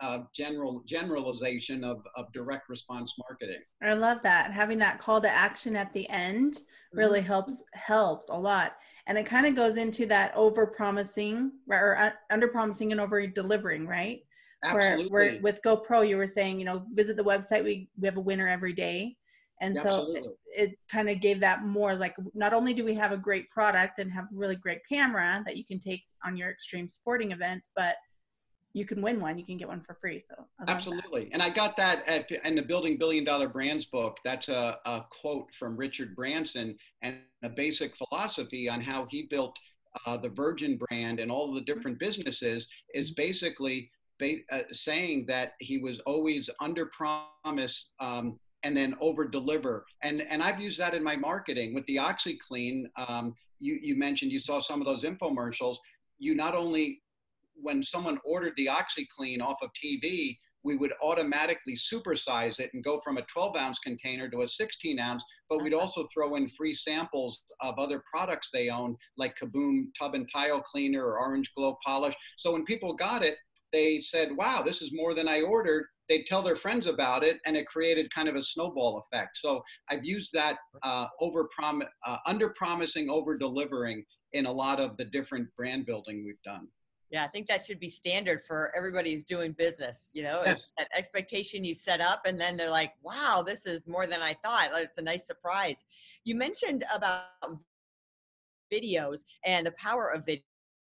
uh, 0.00 0.20
general 0.34 0.82
generalization 0.86 1.84
of, 1.84 2.02
of 2.16 2.32
direct 2.32 2.68
response 2.68 3.14
marketing. 3.18 3.60
I 3.82 3.94
love 3.94 4.18
that. 4.22 4.52
Having 4.52 4.78
that 4.78 4.98
call 4.98 5.20
to 5.20 5.28
action 5.28 5.76
at 5.76 5.92
the 5.92 6.08
end 6.08 6.58
really 6.92 7.20
mm-hmm. 7.20 7.26
helps 7.26 7.62
helps 7.74 8.28
a 8.28 8.38
lot. 8.38 8.76
And 9.06 9.16
it 9.16 9.26
kind 9.26 9.46
of 9.46 9.54
goes 9.54 9.76
into 9.76 10.06
that 10.06 10.34
over 10.34 10.66
promising 10.66 11.52
or 11.68 12.12
under 12.30 12.48
promising 12.48 12.92
and 12.92 13.00
over 13.00 13.26
delivering, 13.26 13.86
right? 13.86 14.20
Absolutely. 14.62 15.10
Where, 15.10 15.30
where 15.32 15.40
with 15.40 15.60
GoPro, 15.64 16.06
you 16.06 16.16
were 16.16 16.26
saying, 16.26 16.58
you 16.58 16.64
know, 16.64 16.84
visit 16.92 17.16
the 17.16 17.24
website. 17.24 17.64
We 17.64 17.88
we 17.98 18.06
have 18.06 18.18
a 18.18 18.20
winner 18.20 18.48
every 18.48 18.72
day. 18.72 19.16
And 19.60 19.76
so 19.78 20.14
it, 20.14 20.24
it 20.56 20.78
kind 20.90 21.10
of 21.10 21.20
gave 21.20 21.40
that 21.40 21.64
more 21.64 21.94
like 21.94 22.14
not 22.34 22.52
only 22.52 22.72
do 22.74 22.84
we 22.84 22.94
have 22.94 23.12
a 23.12 23.16
great 23.16 23.50
product 23.50 23.98
and 23.98 24.12
have 24.12 24.26
really 24.32 24.56
great 24.56 24.80
camera 24.88 25.42
that 25.46 25.56
you 25.56 25.64
can 25.64 25.80
take 25.80 26.04
on 26.24 26.36
your 26.36 26.50
extreme 26.50 26.88
sporting 26.88 27.32
events, 27.32 27.70
but 27.74 27.96
you 28.72 28.84
can 28.84 29.02
win 29.02 29.20
one. 29.20 29.38
You 29.38 29.44
can 29.44 29.56
get 29.56 29.68
one 29.68 29.80
for 29.80 29.96
free. 30.00 30.20
So 30.20 30.34
absolutely, 30.68 31.24
that. 31.24 31.34
and 31.34 31.42
I 31.42 31.50
got 31.50 31.76
that 31.78 32.06
at, 32.08 32.30
in 32.30 32.54
the 32.54 32.62
Building 32.62 32.96
Billion 32.96 33.24
Dollar 33.24 33.48
Brands 33.48 33.86
book. 33.86 34.18
That's 34.24 34.48
a, 34.48 34.78
a 34.84 35.04
quote 35.10 35.52
from 35.54 35.76
Richard 35.76 36.14
Branson 36.14 36.76
and 37.02 37.18
a 37.42 37.48
basic 37.48 37.94
philosophy 37.96 38.68
on 38.68 38.80
how 38.80 39.06
he 39.10 39.22
built 39.22 39.58
uh, 40.06 40.16
the 40.16 40.28
Virgin 40.28 40.76
brand 40.76 41.18
and 41.18 41.30
all 41.30 41.52
the 41.52 41.62
different 41.62 41.98
businesses. 41.98 42.68
Is 42.94 43.12
basically 43.12 43.90
ba- 44.18 44.42
uh, 44.50 44.62
saying 44.70 45.26
that 45.26 45.54
he 45.60 45.78
was 45.78 46.00
always 46.00 46.50
under 46.60 46.86
promise. 46.86 47.90
Um, 48.00 48.38
and 48.64 48.76
then 48.76 48.94
over 49.00 49.26
deliver 49.26 49.84
and 50.02 50.22
and 50.22 50.42
i've 50.42 50.60
used 50.60 50.78
that 50.78 50.94
in 50.94 51.02
my 51.02 51.16
marketing 51.16 51.74
with 51.74 51.86
the 51.86 51.96
OxiClean 51.96 52.84
um, 52.96 53.34
you, 53.60 53.78
you 53.80 53.96
mentioned 53.96 54.32
you 54.32 54.40
saw 54.40 54.60
some 54.60 54.80
of 54.80 54.86
those 54.86 55.04
infomercials 55.04 55.76
you 56.18 56.34
not 56.34 56.54
only 56.54 57.00
when 57.60 57.82
someone 57.82 58.18
ordered 58.24 58.54
the 58.56 58.66
OxiClean 58.66 59.40
off 59.40 59.58
of 59.62 59.70
TV, 59.72 60.36
we 60.64 60.76
would 60.76 60.92
automatically 61.02 61.76
supersize 61.76 62.58
it 62.58 62.70
and 62.74 62.84
go 62.84 63.00
from 63.02 63.16
a 63.16 63.22
12 63.32 63.56
ounce 63.56 63.78
container 63.78 64.28
to 64.28 64.42
a 64.42 64.48
16 64.48 64.98
ounce, 64.98 65.24
but 65.48 65.62
we'd 65.62 65.72
uh-huh. 65.72 65.82
also 65.82 66.08
throw 66.12 66.34
in 66.34 66.48
free 66.48 66.74
samples 66.74 67.42
of 67.60 67.78
other 67.78 68.02
products 68.12 68.50
they 68.50 68.68
own, 68.68 68.96
like 69.16 69.36
Kaboom 69.40 69.86
Tub 69.98 70.14
and 70.14 70.28
Tile 70.32 70.60
Cleaner 70.62 71.04
or 71.04 71.20
Orange 71.20 71.52
Glo 71.56 71.76
Polish. 71.84 72.14
So 72.36 72.52
when 72.52 72.64
people 72.64 72.92
got 72.94 73.22
it, 73.22 73.36
they 73.72 74.00
said, 74.00 74.30
wow, 74.36 74.62
this 74.62 74.82
is 74.82 74.92
more 74.92 75.14
than 75.14 75.28
I 75.28 75.42
ordered. 75.42 75.86
They'd 76.08 76.26
tell 76.26 76.42
their 76.42 76.56
friends 76.56 76.86
about 76.86 77.22
it, 77.22 77.38
and 77.46 77.56
it 77.56 77.66
created 77.66 78.12
kind 78.12 78.28
of 78.28 78.36
a 78.36 78.42
snowball 78.42 78.98
effect. 78.98 79.38
So 79.38 79.62
I've 79.90 80.04
used 80.04 80.32
that 80.32 80.56
uh, 80.82 81.06
over 81.20 81.48
prom- 81.56 81.82
uh, 82.06 82.16
under 82.26 82.50
promising, 82.50 83.10
over 83.10 83.36
delivering 83.36 84.04
in 84.32 84.46
a 84.46 84.52
lot 84.52 84.80
of 84.80 84.96
the 84.96 85.04
different 85.06 85.48
brand 85.56 85.86
building 85.86 86.24
we've 86.24 86.42
done. 86.44 86.68
Yeah, 87.10 87.24
I 87.24 87.28
think 87.28 87.48
that 87.48 87.64
should 87.64 87.80
be 87.80 87.88
standard 87.88 88.44
for 88.46 88.70
everybody 88.76 89.12
who's 89.12 89.24
doing 89.24 89.52
business. 89.52 90.10
You 90.12 90.24
know, 90.24 90.42
yes. 90.44 90.72
that 90.76 90.88
expectation 90.94 91.64
you 91.64 91.74
set 91.74 92.00
up, 92.00 92.22
and 92.26 92.38
then 92.38 92.56
they're 92.56 92.70
like, 92.70 92.92
"Wow, 93.02 93.42
this 93.46 93.64
is 93.64 93.86
more 93.86 94.06
than 94.06 94.22
I 94.22 94.34
thought." 94.44 94.70
It's 94.74 94.98
a 94.98 95.02
nice 95.02 95.26
surprise. 95.26 95.84
You 96.24 96.34
mentioned 96.34 96.84
about 96.94 97.24
videos 98.72 99.20
and 99.46 99.66
the 99.66 99.72
power 99.72 100.12
of 100.12 100.28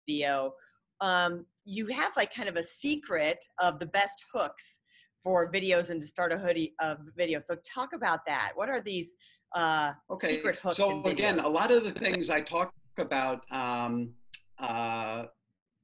video. 0.08 0.54
Um, 1.00 1.46
you 1.64 1.86
have 1.86 2.16
like 2.16 2.34
kind 2.34 2.48
of 2.48 2.56
a 2.56 2.64
secret 2.64 3.44
of 3.60 3.78
the 3.78 3.86
best 3.86 4.24
hooks 4.32 4.80
for 5.22 5.50
videos 5.50 5.90
and 5.90 6.00
to 6.00 6.06
start 6.06 6.32
a 6.32 6.38
hoodie 6.38 6.74
of 6.80 6.98
video. 7.16 7.40
So 7.40 7.56
talk 7.56 7.92
about 7.92 8.20
that. 8.26 8.52
What 8.54 8.68
are 8.68 8.80
these 8.80 9.14
uh, 9.54 9.92
okay. 10.10 10.36
secret 10.36 10.58
hooks? 10.62 10.76
So 10.76 11.02
again, 11.04 11.40
a 11.40 11.48
lot 11.48 11.70
of 11.70 11.84
the 11.84 11.92
things 11.92 12.30
I 12.30 12.40
talk 12.40 12.72
about. 12.98 13.42
Um, 13.50 14.10
uh, 14.58 15.24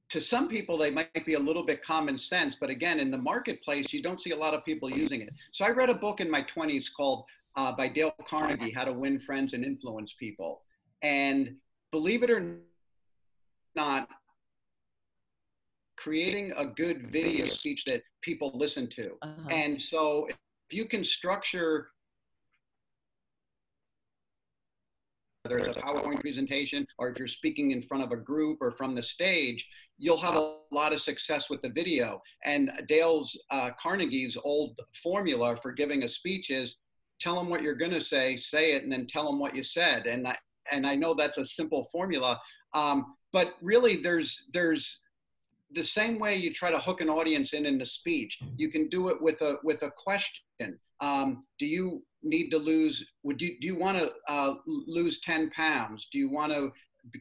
to 0.09 0.21
some 0.21 0.47
people, 0.47 0.77
they 0.77 0.91
might 0.91 1.25
be 1.25 1.33
a 1.33 1.39
little 1.39 1.65
bit 1.65 1.83
common 1.83 2.17
sense, 2.17 2.57
but 2.59 2.69
again, 2.69 2.99
in 2.99 3.09
the 3.09 3.17
marketplace, 3.17 3.91
you 3.91 4.01
don't 4.01 4.21
see 4.21 4.31
a 4.31 4.35
lot 4.35 4.53
of 4.53 4.63
people 4.63 4.89
using 4.89 5.21
it. 5.21 5.29
So 5.51 5.65
I 5.65 5.71
read 5.71 5.89
a 5.89 5.95
book 5.95 6.21
in 6.21 6.29
my 6.29 6.43
20s 6.43 6.87
called 6.95 7.25
uh, 7.55 7.75
by 7.75 7.87
Dale 7.87 8.13
Carnegie, 8.27 8.71
How 8.71 8.85
to 8.85 8.93
Win 8.93 9.19
Friends 9.19 9.53
and 9.53 9.65
Influence 9.65 10.13
People. 10.19 10.61
And 11.01 11.55
believe 11.91 12.23
it 12.23 12.29
or 12.29 12.57
not, 13.75 14.07
creating 15.97 16.51
a 16.57 16.65
good 16.65 17.11
video 17.11 17.47
speech 17.47 17.85
that 17.85 18.01
people 18.21 18.51
listen 18.55 18.87
to. 18.89 19.11
Uh-huh. 19.21 19.47
And 19.49 19.79
so 19.79 20.27
if 20.29 20.37
you 20.71 20.85
can 20.85 21.03
structure 21.03 21.87
whether 25.45 25.59
it's 25.59 25.77
a 25.77 25.79
PowerPoint 25.79 26.19
presentation 26.21 26.87
or 26.97 27.09
if 27.09 27.19
you're 27.19 27.27
speaking 27.27 27.69
in 27.69 27.79
front 27.79 28.03
of 28.03 28.11
a 28.11 28.15
group 28.15 28.57
or 28.61 28.71
from 28.71 28.95
the 28.95 29.03
stage, 29.03 29.63
you'll 29.99 30.17
have 30.17 30.35
a 30.35 30.57
lot 30.71 30.91
of 30.91 30.99
success 30.99 31.51
with 31.51 31.61
the 31.61 31.69
video. 31.69 32.19
And 32.43 32.71
Dale's 32.87 33.39
uh, 33.51 33.69
Carnegie's 33.79 34.37
old 34.43 34.79
formula 35.03 35.55
for 35.61 35.71
giving 35.71 36.03
a 36.03 36.07
speech 36.07 36.49
is 36.49 36.77
tell 37.19 37.35
them 37.35 37.49
what 37.49 37.61
you're 37.61 37.75
going 37.75 37.91
to 37.91 38.01
say, 38.01 38.37
say 38.37 38.73
it, 38.73 38.83
and 38.83 38.91
then 38.91 39.05
tell 39.05 39.27
them 39.27 39.39
what 39.39 39.55
you 39.55 39.61
said. 39.61 40.07
And 40.07 40.27
I, 40.27 40.35
and 40.71 40.87
I 40.87 40.95
know 40.95 41.13
that's 41.13 41.37
a 41.37 41.45
simple 41.45 41.87
formula, 41.91 42.39
um, 42.73 43.15
but 43.31 43.53
really 43.61 44.01
there's 44.01 44.49
there's 44.51 45.01
the 45.71 45.83
same 45.83 46.19
way 46.19 46.35
you 46.35 46.53
try 46.53 46.71
to 46.71 46.79
hook 46.79 47.01
an 47.01 47.09
audience 47.09 47.53
in 47.53 47.65
in 47.65 47.77
the 47.77 47.85
speech. 47.85 48.39
You 48.57 48.69
can 48.69 48.89
do 48.89 49.09
it 49.09 49.21
with 49.21 49.41
a 49.41 49.57
with 49.63 49.83
a 49.83 49.91
question. 49.91 50.79
Um, 51.01 51.45
do 51.59 51.65
you 51.65 52.03
need 52.23 52.49
to 52.51 52.57
lose? 52.57 53.05
Would 53.23 53.41
you 53.41 53.59
do 53.59 53.67
you 53.67 53.75
want 53.75 53.97
to 53.97 54.11
uh, 54.27 54.55
lose 54.65 55.21
10 55.21 55.49
pounds? 55.51 56.07
Do 56.11 56.17
you 56.17 56.29
want 56.29 56.53
to 56.53 56.71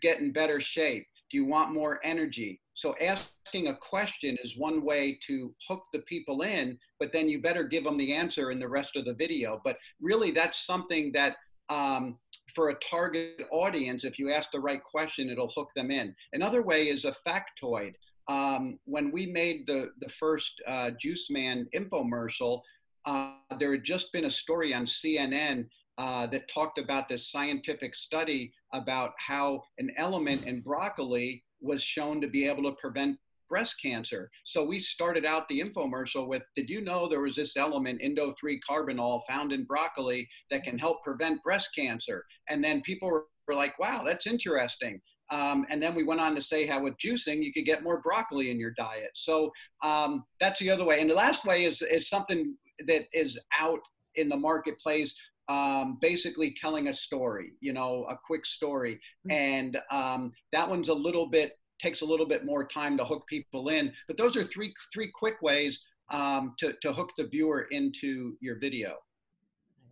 get 0.01 0.21
in 0.21 0.33
better 0.33 0.61
shape? 0.61 1.05
Do 1.31 1.37
you 1.39 1.45
want 1.45 1.75
more 1.75 2.01
energy? 2.05 2.61
So 2.75 2.95
asking 3.01 3.69
a 3.69 3.77
question 3.77 4.37
is 4.43 4.59
one 4.59 4.85
way 4.85 5.19
to 5.27 5.55
hook 5.69 5.85
the 5.93 6.01
people 6.01 6.43
in, 6.43 6.79
but 6.99 7.13
then 7.13 7.29
you 7.29 7.41
better 7.41 7.65
give 7.65 7.85
them 7.85 7.97
the 7.97 8.13
answer 8.13 8.51
in 8.51 8.59
the 8.59 8.69
rest 8.69 8.97
of 8.97 9.05
the 9.05 9.15
video. 9.15 9.61
But 9.65 9.79
really, 10.01 10.33
that's 10.33 10.67
something 10.67 11.13
that 11.13 11.37
um, 11.69 12.19
for 12.55 12.71
a 12.71 12.79
target 12.91 13.43
audience, 13.53 14.05
if 14.05 14.19
you 14.19 14.31
ask 14.31 14.51
the 14.51 14.61
right 14.61 14.83
question, 14.83 15.31
it'll 15.31 15.53
hook 15.57 15.71
them 15.75 15.91
in. 15.91 16.15
Another 16.33 16.63
way 16.63 16.89
is 16.89 17.05
a 17.05 17.15
factoid. 17.27 17.95
Um, 18.29 18.79
when 18.85 19.11
we 19.11 19.27
made 19.27 19.67
the, 19.67 19.91
the 20.01 20.09
first 20.09 20.61
uh, 20.67 20.93
Juice 20.99 21.31
Man 21.31 21.67
infomercial, 21.75 22.63
uh, 23.05 23.33
there 23.59 23.73
had 23.73 23.85
just 23.85 24.13
been 24.13 24.25
a 24.25 24.31
story 24.31 24.73
on 24.73 24.87
CNN 24.87 25.67
uh, 25.99 26.27
that 26.29 26.49
talked 26.49 26.79
about 26.79 27.09
this 27.09 27.31
scientific 27.31 27.95
study 27.95 28.53
about 28.73 29.13
how 29.19 29.63
an 29.79 29.91
element 29.97 30.45
in 30.45 30.61
broccoli 30.61 31.45
was 31.61 31.83
shown 31.83 32.21
to 32.21 32.29
be 32.29 32.47
able 32.47 32.63
to 32.65 32.77
prevent 32.81 33.19
breast 33.49 33.77
cancer. 33.81 34.31
So 34.45 34.65
we 34.65 34.81
started 34.81 35.25
out 35.25 35.49
the 35.49 35.61
infomercial 35.61 36.27
with 36.27 36.43
Did 36.57 36.69
you 36.69 36.81
know 36.81 37.09
there 37.09 37.21
was 37.21 37.37
this 37.37 37.57
element, 37.57 38.01
Indole 38.01 38.35
3 38.39 38.61
carbinol, 38.69 39.23
found 39.29 39.53
in 39.53 39.65
broccoli 39.65 40.29
that 40.51 40.65
can 40.65 40.79
help 40.79 41.03
prevent 41.03 41.43
breast 41.43 41.69
cancer? 41.77 42.25
And 42.49 42.65
then 42.65 42.83
people 42.83 43.11
were 43.11 43.55
like, 43.55 43.79
Wow, 43.79 44.03
that's 44.05 44.27
interesting. 44.27 45.01
Um, 45.31 45.67
and 45.71 45.83
then 45.83 45.95
we 45.95 46.05
went 46.05 46.21
on 46.21 46.35
to 46.35 46.41
say 46.41 46.67
how 46.67 46.83
with 46.83 46.97
juicing, 46.99 47.43
you 47.43 47.53
could 47.53 47.65
get 47.65 47.83
more 47.83 48.01
broccoli 48.01 48.51
in 48.51 48.61
your 48.61 48.73
diet. 48.73 49.11
So 49.15 49.51
um, 49.83 50.25
that's 50.41 50.61
the 50.61 50.71
other 50.71 50.85
way. 50.85 51.01
And 51.01 51.09
the 51.09 51.15
last 51.15 51.45
way 51.45 51.65
is, 51.65 51.83
is 51.83 52.09
something 52.09 52.55
that 52.87 53.05
is 53.13 53.41
out 53.59 53.81
in 54.17 54.29
the 54.29 54.37
marketplace 54.37 55.15
um, 55.49 55.99
basically 56.01 56.55
telling 56.59 56.89
a 56.89 56.95
story, 56.95 57.53
you 57.61 57.73
know, 57.73 58.07
a 58.09 58.17
quick 58.27 58.47
story. 58.47 58.95
Mm-hmm. 59.29 59.31
And 59.31 59.79
um, 59.91 60.33
that 60.53 60.69
one's 60.69 60.89
a 60.89 60.95
little 60.95 61.29
bit, 61.29 61.59
takes 61.81 62.01
a 62.01 62.07
little 62.07 62.27
bit 62.27 62.45
more 62.45 62.67
time 62.67 62.97
to 62.99 63.05
hook 63.05 63.27
people 63.29 63.69
in. 63.69 63.93
But 64.09 64.17
those 64.17 64.37
are 64.37 64.45
three, 64.45 64.73
three 64.93 65.11
quick 65.15 65.43
ways 65.43 65.81
um, 66.11 66.55
to, 66.59 66.75
to 66.83 66.93
hook 66.93 67.11
the 67.19 67.27
viewer 67.27 67.67
into 67.71 68.37
your 68.41 68.59
video. 68.59 68.97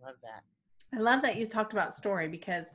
I 0.01 0.07
love 0.07 0.15
that. 0.23 0.43
I 0.95 0.99
love 0.99 1.21
that 1.23 1.37
you 1.37 1.47
talked 1.47 1.73
about 1.73 1.93
story 1.93 2.27
because 2.27 2.67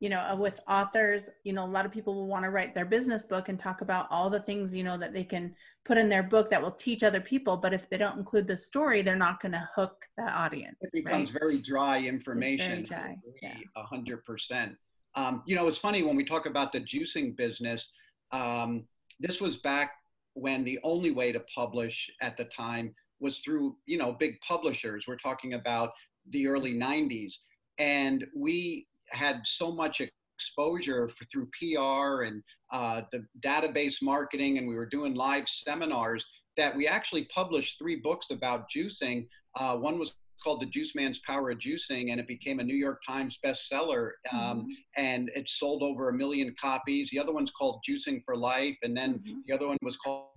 you 0.00 0.08
know 0.08 0.20
uh, 0.20 0.36
with 0.36 0.60
authors 0.68 1.28
you 1.44 1.52
know 1.52 1.64
a 1.64 1.66
lot 1.66 1.86
of 1.86 1.92
people 1.92 2.14
will 2.14 2.26
want 2.26 2.44
to 2.44 2.50
write 2.50 2.74
their 2.74 2.84
business 2.84 3.24
book 3.24 3.48
and 3.48 3.58
talk 3.58 3.80
about 3.80 4.06
all 4.10 4.28
the 4.28 4.40
things 4.40 4.74
you 4.74 4.82
know 4.82 4.96
that 4.96 5.12
they 5.12 5.24
can 5.24 5.54
put 5.84 5.96
in 5.96 6.08
their 6.08 6.22
book 6.22 6.50
that 6.50 6.60
will 6.60 6.70
teach 6.70 7.02
other 7.02 7.20
people 7.20 7.56
but 7.56 7.72
if 7.72 7.88
they 7.88 7.96
don't 7.96 8.18
include 8.18 8.46
the 8.46 8.56
story 8.56 9.02
they're 9.02 9.16
not 9.16 9.40
going 9.40 9.52
to 9.52 9.68
hook 9.74 10.04
that 10.16 10.32
audience 10.32 10.76
it 10.80 11.04
becomes 11.04 11.32
right? 11.32 11.40
very 11.40 11.60
dry 11.60 12.00
information 12.00 12.86
very 12.88 13.18
dry. 13.40 13.62
A 13.76 13.82
hundred 13.82 14.24
percent 14.24 14.76
um, 15.14 15.42
you 15.46 15.54
know 15.54 15.68
it's 15.68 15.78
funny 15.78 16.02
when 16.02 16.16
we 16.16 16.24
talk 16.24 16.46
about 16.46 16.72
the 16.72 16.80
juicing 16.80 17.36
business 17.36 17.90
um, 18.32 18.84
this 19.20 19.40
was 19.40 19.58
back 19.58 19.92
when 20.34 20.64
the 20.64 20.78
only 20.82 21.12
way 21.12 21.30
to 21.30 21.40
publish 21.54 22.10
at 22.20 22.36
the 22.36 22.44
time 22.46 22.92
was 23.20 23.40
through 23.40 23.76
you 23.86 23.96
know 23.96 24.12
big 24.12 24.40
publishers 24.40 25.04
we're 25.06 25.16
talking 25.16 25.54
about 25.54 25.90
the 26.30 26.46
early 26.46 26.74
90s 26.74 27.34
and 27.78 28.24
we 28.34 28.86
had 29.10 29.40
so 29.44 29.70
much 29.72 30.00
exposure 30.36 31.08
for, 31.08 31.24
through 31.26 31.48
PR 31.58 32.22
and 32.22 32.42
uh, 32.72 33.02
the 33.12 33.24
database 33.40 34.02
marketing, 34.02 34.58
and 34.58 34.66
we 34.66 34.74
were 34.74 34.86
doing 34.86 35.14
live 35.14 35.48
seminars 35.48 36.26
that 36.56 36.74
we 36.74 36.86
actually 36.86 37.24
published 37.34 37.78
three 37.78 37.96
books 37.96 38.30
about 38.30 38.66
juicing. 38.70 39.26
Uh, 39.56 39.76
one 39.76 39.98
was 39.98 40.14
called 40.42 40.60
The 40.60 40.66
Juice 40.66 40.94
Man's 40.94 41.20
Power 41.20 41.50
of 41.50 41.58
Juicing, 41.58 42.10
and 42.10 42.20
it 42.20 42.28
became 42.28 42.60
a 42.60 42.64
New 42.64 42.76
York 42.76 43.00
Times 43.06 43.38
bestseller, 43.44 44.10
um, 44.32 44.38
mm-hmm. 44.40 44.72
and 44.96 45.30
it 45.34 45.48
sold 45.48 45.82
over 45.82 46.08
a 46.08 46.12
million 46.12 46.54
copies. 46.60 47.10
The 47.10 47.18
other 47.18 47.32
one's 47.32 47.50
called 47.52 47.82
Juicing 47.88 48.22
for 48.24 48.36
Life, 48.36 48.76
and 48.82 48.96
then 48.96 49.14
mm-hmm. 49.14 49.38
the 49.46 49.54
other 49.54 49.68
one 49.68 49.78
was 49.82 49.96
called 49.96 50.28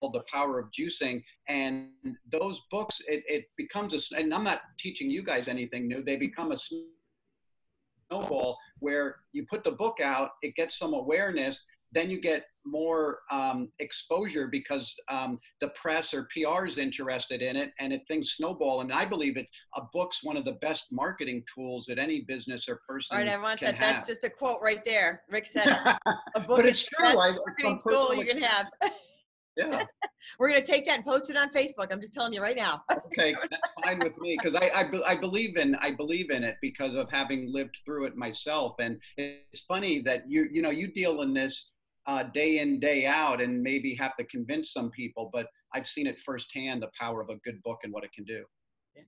the 0.00 0.22
power 0.32 0.60
of 0.60 0.70
juicing 0.70 1.20
and 1.48 1.88
those 2.30 2.62
books 2.70 3.00
it, 3.08 3.24
it 3.26 3.46
becomes 3.56 3.92
a 3.92 4.16
and 4.16 4.32
i'm 4.32 4.44
not 4.44 4.60
teaching 4.78 5.10
you 5.10 5.24
guys 5.24 5.48
anything 5.48 5.88
new 5.88 6.04
they 6.04 6.14
become 6.14 6.52
a 6.52 6.56
snowball 8.10 8.58
where 8.80 9.16
you 9.32 9.46
put 9.48 9.64
the 9.64 9.72
book 9.72 10.00
out, 10.00 10.30
it 10.42 10.54
gets 10.54 10.78
some 10.78 10.94
awareness, 10.94 11.64
then 11.92 12.10
you 12.10 12.20
get 12.20 12.44
more 12.66 13.20
um, 13.30 13.70
exposure 13.78 14.46
because 14.46 14.94
um, 15.10 15.38
the 15.62 15.68
press 15.68 16.12
or 16.12 16.28
PR 16.34 16.66
is 16.66 16.76
interested 16.76 17.40
in 17.40 17.56
it 17.56 17.70
and 17.80 17.92
it 17.92 18.02
things 18.06 18.32
snowball. 18.32 18.82
And 18.82 18.92
I 18.92 19.06
believe 19.06 19.38
it 19.38 19.46
a 19.76 19.82
book's 19.94 20.22
one 20.22 20.36
of 20.36 20.44
the 20.44 20.52
best 20.60 20.86
marketing 20.92 21.42
tools 21.54 21.86
that 21.88 21.98
any 21.98 22.22
business 22.22 22.68
or 22.68 22.80
person. 22.86 23.16
All 23.16 23.22
right, 23.22 23.32
I 23.32 23.38
want 23.38 23.60
that. 23.60 23.76
Have. 23.76 23.96
That's 23.96 24.08
just 24.08 24.24
a 24.24 24.30
quote 24.30 24.58
right 24.62 24.84
there. 24.84 25.22
Rick 25.30 25.46
said 25.46 25.66
a 26.06 26.40
book 26.40 26.58
but 26.58 26.66
it's 26.66 26.84
true. 26.84 27.06
I, 27.06 27.32
tool 27.88 28.14
you 28.14 28.26
can 28.26 28.42
have. 28.42 28.66
Yeah. 29.58 29.84
We're 30.38 30.48
going 30.48 30.62
to 30.62 30.66
take 30.66 30.86
that 30.86 30.96
and 30.96 31.04
post 31.04 31.30
it 31.30 31.36
on 31.36 31.50
Facebook. 31.50 31.88
I'm 31.90 32.00
just 32.00 32.14
telling 32.14 32.32
you 32.32 32.40
right 32.40 32.56
now. 32.56 32.84
okay, 32.92 33.34
that's 33.50 33.72
fine 33.84 33.98
with 33.98 34.18
me 34.20 34.38
because 34.40 34.54
I, 34.54 34.68
I, 34.68 35.12
I 35.12 35.16
believe 35.16 35.56
in 35.56 35.74
I 35.76 35.94
believe 35.94 36.30
in 36.30 36.44
it 36.44 36.56
because 36.62 36.94
of 36.94 37.10
having 37.10 37.52
lived 37.52 37.78
through 37.84 38.04
it 38.04 38.16
myself. 38.16 38.76
And 38.78 39.00
it's 39.16 39.64
funny 39.66 40.00
that 40.02 40.22
you 40.28 40.46
you 40.52 40.62
know 40.62 40.70
you 40.70 40.92
deal 40.92 41.22
in 41.22 41.34
this 41.34 41.72
uh, 42.06 42.22
day 42.22 42.60
in 42.60 42.78
day 42.78 43.04
out 43.04 43.40
and 43.40 43.60
maybe 43.60 43.94
have 43.96 44.16
to 44.16 44.24
convince 44.24 44.72
some 44.72 44.90
people, 44.90 45.28
but 45.32 45.48
I've 45.74 45.88
seen 45.88 46.06
it 46.06 46.20
firsthand 46.20 46.82
the 46.82 46.90
power 46.98 47.20
of 47.20 47.28
a 47.28 47.36
good 47.36 47.60
book 47.64 47.80
and 47.82 47.92
what 47.92 48.04
it 48.04 48.12
can 48.12 48.24
do. 48.24 48.44
Yeah 48.96 49.02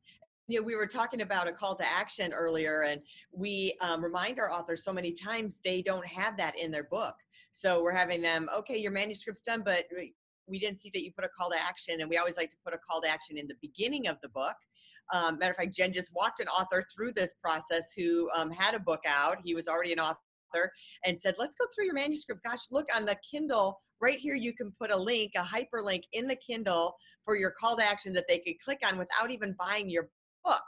you 0.50 0.58
know, 0.58 0.66
we 0.66 0.74
were 0.74 0.86
talking 0.86 1.20
about 1.20 1.46
a 1.46 1.52
call 1.52 1.76
to 1.76 1.86
action 1.86 2.32
earlier, 2.32 2.82
and 2.82 3.00
we 3.32 3.76
um, 3.80 4.02
remind 4.02 4.40
our 4.40 4.50
authors 4.50 4.82
so 4.82 4.92
many 4.92 5.12
times 5.12 5.60
they 5.64 5.80
don't 5.80 6.04
have 6.04 6.36
that 6.36 6.58
in 6.58 6.72
their 6.72 6.84
book. 6.84 7.14
So 7.52 7.82
we're 7.82 7.92
having 7.92 8.20
them, 8.20 8.48
okay, 8.56 8.76
your 8.76 8.92
manuscript's 8.92 9.42
done, 9.42 9.62
but 9.64 9.84
we 10.46 10.58
didn't 10.58 10.80
see 10.80 10.90
that 10.94 11.02
you 11.02 11.12
put 11.12 11.24
a 11.24 11.28
call 11.28 11.50
to 11.50 11.62
action, 11.62 12.00
and 12.00 12.08
we 12.08 12.18
always 12.18 12.36
like 12.36 12.50
to 12.50 12.56
put 12.64 12.74
a 12.74 12.78
call 12.78 13.00
to 13.02 13.08
action 13.08 13.38
in 13.38 13.46
the 13.46 13.54
beginning 13.60 14.08
of 14.08 14.16
the 14.22 14.28
book. 14.30 14.56
Um, 15.12 15.38
matter 15.38 15.52
of 15.52 15.56
fact, 15.56 15.74
Jen 15.74 15.92
just 15.92 16.10
walked 16.14 16.40
an 16.40 16.48
author 16.48 16.84
through 16.94 17.12
this 17.12 17.34
process 17.42 17.92
who 17.96 18.28
um, 18.34 18.50
had 18.50 18.74
a 18.74 18.80
book 18.80 19.00
out. 19.06 19.38
He 19.44 19.54
was 19.54 19.66
already 19.66 19.92
an 19.92 20.00
author 20.00 20.72
and 21.04 21.20
said, 21.20 21.34
Let's 21.38 21.56
go 21.56 21.66
through 21.74 21.86
your 21.86 21.94
manuscript. 21.94 22.42
Gosh, 22.44 22.66
look 22.70 22.86
on 22.94 23.04
the 23.04 23.16
Kindle 23.28 23.80
right 24.00 24.18
here. 24.18 24.34
You 24.34 24.52
can 24.54 24.72
put 24.80 24.92
a 24.92 24.96
link, 24.96 25.32
a 25.36 25.42
hyperlink 25.42 26.02
in 26.12 26.26
the 26.26 26.36
Kindle 26.36 26.94
for 27.24 27.36
your 27.36 27.52
call 27.60 27.76
to 27.76 27.84
action 27.84 28.12
that 28.14 28.26
they 28.28 28.38
could 28.38 28.54
click 28.64 28.80
on 28.84 28.98
without 28.98 29.30
even 29.30 29.54
buying 29.58 29.88
your 29.88 30.08
book. 30.44 30.62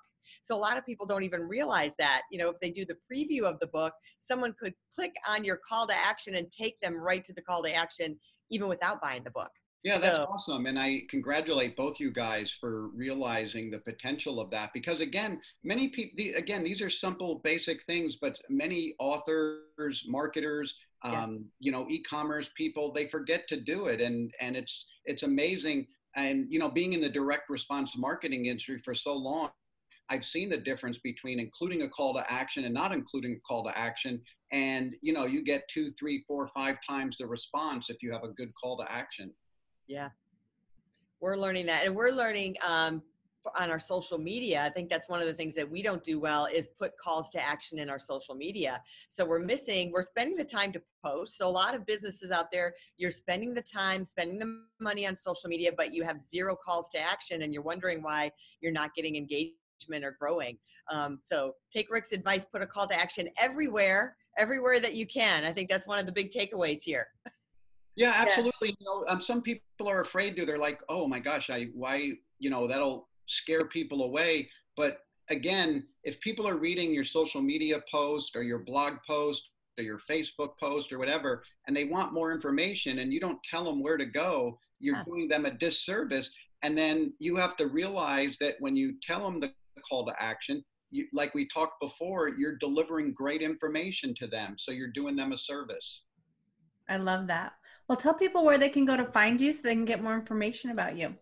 So 0.44 0.56
a 0.56 0.58
lot 0.58 0.76
of 0.76 0.86
people 0.86 1.06
don't 1.06 1.22
even 1.22 1.42
realize 1.42 1.92
that. 1.98 2.22
You 2.30 2.38
know, 2.38 2.48
if 2.48 2.58
they 2.60 2.70
do 2.70 2.84
the 2.84 2.96
preview 3.10 3.42
of 3.42 3.58
the 3.60 3.68
book, 3.68 3.92
someone 4.22 4.54
could 4.60 4.74
click 4.94 5.14
on 5.28 5.44
your 5.44 5.60
call 5.68 5.86
to 5.86 5.94
action 5.94 6.36
and 6.36 6.50
take 6.50 6.80
them 6.80 6.96
right 6.96 7.24
to 7.24 7.32
the 7.32 7.42
call 7.42 7.62
to 7.62 7.74
action 7.74 8.18
even 8.50 8.68
without 8.68 9.00
buying 9.00 9.24
the 9.24 9.30
book. 9.30 9.50
Yeah, 9.84 9.98
that's 9.98 10.18
so, 10.18 10.26
awesome. 10.28 10.66
And 10.66 10.78
I 10.78 11.02
congratulate 11.10 11.76
both 11.76 11.98
you 11.98 12.12
guys 12.12 12.56
for 12.60 12.88
realizing 12.88 13.70
the 13.70 13.80
potential 13.80 14.40
of 14.40 14.48
that 14.50 14.70
because 14.72 15.00
again, 15.00 15.40
many 15.64 15.88
people 15.88 16.24
again, 16.36 16.62
these 16.62 16.80
are 16.80 16.90
simple 16.90 17.40
basic 17.42 17.84
things, 17.86 18.16
but 18.20 18.38
many 18.48 18.94
authors, 19.00 20.04
marketers, 20.06 20.76
yeah. 21.04 21.24
um, 21.24 21.46
you 21.58 21.72
know, 21.72 21.86
e-commerce 21.88 22.48
people, 22.56 22.92
they 22.92 23.06
forget 23.06 23.48
to 23.48 23.60
do 23.60 23.86
it. 23.86 24.00
And 24.00 24.32
and 24.40 24.56
it's 24.56 24.86
it's 25.04 25.24
amazing. 25.24 25.88
And 26.14 26.46
you 26.48 26.60
know, 26.60 26.70
being 26.70 26.92
in 26.92 27.00
the 27.00 27.08
direct 27.08 27.50
response 27.50 27.96
marketing 27.96 28.46
industry 28.46 28.80
for 28.84 28.94
so 28.94 29.16
long, 29.16 29.50
I've 30.08 30.24
seen 30.24 30.48
the 30.48 30.58
difference 30.58 30.98
between 30.98 31.40
including 31.40 31.82
a 31.82 31.88
call 31.88 32.14
to 32.14 32.32
action 32.32 32.64
and 32.64 32.74
not 32.74 32.92
including 32.92 33.32
a 33.32 33.40
call 33.40 33.64
to 33.64 33.76
action. 33.76 34.20
And 34.52 34.94
you 35.02 35.12
know, 35.12 35.24
you 35.24 35.42
get 35.42 35.66
two, 35.68 35.90
three, 35.98 36.22
four, 36.28 36.48
five 36.54 36.76
times 36.88 37.16
the 37.18 37.26
response 37.26 37.90
if 37.90 37.96
you 38.00 38.12
have 38.12 38.22
a 38.22 38.28
good 38.28 38.52
call 38.54 38.76
to 38.78 38.92
action. 38.92 39.32
Yeah. 39.86 40.10
We're 41.20 41.36
learning 41.36 41.66
that. 41.66 41.86
And 41.86 41.94
we're 41.94 42.10
learning 42.10 42.56
um, 42.66 43.02
on 43.58 43.70
our 43.70 43.78
social 43.78 44.18
media. 44.18 44.62
I 44.62 44.70
think 44.70 44.88
that's 44.88 45.08
one 45.08 45.20
of 45.20 45.26
the 45.26 45.34
things 45.34 45.54
that 45.54 45.68
we 45.68 45.82
don't 45.82 46.02
do 46.02 46.20
well 46.20 46.46
is 46.46 46.68
put 46.78 46.92
calls 46.96 47.30
to 47.30 47.42
action 47.42 47.78
in 47.78 47.90
our 47.90 47.98
social 47.98 48.34
media. 48.34 48.80
So 49.08 49.24
we're 49.24 49.40
missing, 49.40 49.90
we're 49.92 50.02
spending 50.02 50.36
the 50.36 50.44
time 50.44 50.72
to 50.72 50.82
post. 51.04 51.38
So 51.38 51.48
a 51.48 51.50
lot 51.50 51.74
of 51.74 51.86
businesses 51.86 52.30
out 52.30 52.50
there, 52.52 52.74
you're 52.96 53.10
spending 53.10 53.54
the 53.54 53.62
time, 53.62 54.04
spending 54.04 54.38
the 54.38 54.62
money 54.80 55.06
on 55.06 55.14
social 55.14 55.48
media, 55.48 55.70
but 55.76 55.92
you 55.92 56.04
have 56.04 56.20
zero 56.20 56.56
calls 56.56 56.88
to 56.90 57.00
action 57.00 57.42
and 57.42 57.52
you're 57.52 57.62
wondering 57.62 58.02
why 58.02 58.30
you're 58.60 58.72
not 58.72 58.94
getting 58.94 59.16
engagement 59.16 60.04
or 60.04 60.16
growing. 60.18 60.58
Um, 60.90 61.18
so 61.22 61.54
take 61.72 61.90
Rick's 61.90 62.12
advice, 62.12 62.44
put 62.44 62.62
a 62.62 62.66
call 62.66 62.86
to 62.86 62.94
action 62.94 63.28
everywhere, 63.38 64.16
everywhere 64.38 64.80
that 64.80 64.94
you 64.94 65.06
can. 65.06 65.44
I 65.44 65.52
think 65.52 65.68
that's 65.68 65.86
one 65.86 65.98
of 65.98 66.06
the 66.06 66.12
big 66.12 66.30
takeaways 66.30 66.82
here. 66.82 67.08
Yeah, 67.96 68.12
absolutely. 68.16 68.68
Yeah. 68.68 68.74
You 68.80 68.86
know, 68.86 69.04
um, 69.08 69.20
some 69.20 69.42
people 69.42 69.62
are 69.86 70.00
afraid 70.00 70.36
to. 70.36 70.46
They're 70.46 70.58
like, 70.58 70.80
"Oh 70.88 71.06
my 71.06 71.18
gosh, 71.18 71.50
I 71.50 71.66
why 71.74 72.12
you 72.38 72.50
know 72.50 72.66
that'll 72.66 73.08
scare 73.26 73.66
people 73.66 74.04
away." 74.04 74.48
But 74.76 74.98
again, 75.30 75.86
if 76.04 76.20
people 76.20 76.48
are 76.48 76.56
reading 76.56 76.94
your 76.94 77.04
social 77.04 77.42
media 77.42 77.82
post 77.90 78.34
or 78.34 78.42
your 78.42 78.60
blog 78.60 78.94
post 79.06 79.50
or 79.78 79.84
your 79.84 79.98
Facebook 80.10 80.58
post 80.60 80.92
or 80.92 80.98
whatever, 80.98 81.42
and 81.66 81.76
they 81.76 81.84
want 81.84 82.12
more 82.12 82.32
information, 82.32 83.00
and 83.00 83.12
you 83.12 83.20
don't 83.20 83.38
tell 83.48 83.64
them 83.64 83.82
where 83.82 83.96
to 83.96 84.06
go, 84.06 84.58
you're 84.78 84.96
yeah. 84.96 85.04
doing 85.04 85.28
them 85.28 85.46
a 85.46 85.50
disservice. 85.50 86.32
And 86.62 86.78
then 86.78 87.12
you 87.18 87.36
have 87.36 87.56
to 87.56 87.66
realize 87.66 88.38
that 88.38 88.56
when 88.60 88.76
you 88.76 88.94
tell 89.02 89.24
them 89.24 89.40
the 89.40 89.52
call 89.88 90.06
to 90.06 90.22
action, 90.22 90.62
you, 90.90 91.06
like 91.12 91.34
we 91.34 91.48
talked 91.48 91.80
before, 91.80 92.28
you're 92.28 92.56
delivering 92.58 93.14
great 93.14 93.42
information 93.42 94.14
to 94.16 94.26
them. 94.26 94.56
So 94.58 94.70
you're 94.70 94.92
doing 94.92 95.16
them 95.16 95.32
a 95.32 95.38
service. 95.38 96.02
I 96.88 96.96
love 96.96 97.26
that. 97.28 97.54
Well, 97.88 97.98
tell 97.98 98.14
people 98.14 98.44
where 98.44 98.58
they 98.58 98.68
can 98.68 98.84
go 98.84 98.96
to 98.96 99.04
find 99.04 99.40
you 99.40 99.52
so 99.52 99.62
they 99.62 99.74
can 99.74 99.84
get 99.84 100.02
more 100.02 100.14
information 100.14 100.70
about 100.70 100.96
you. 100.96 101.14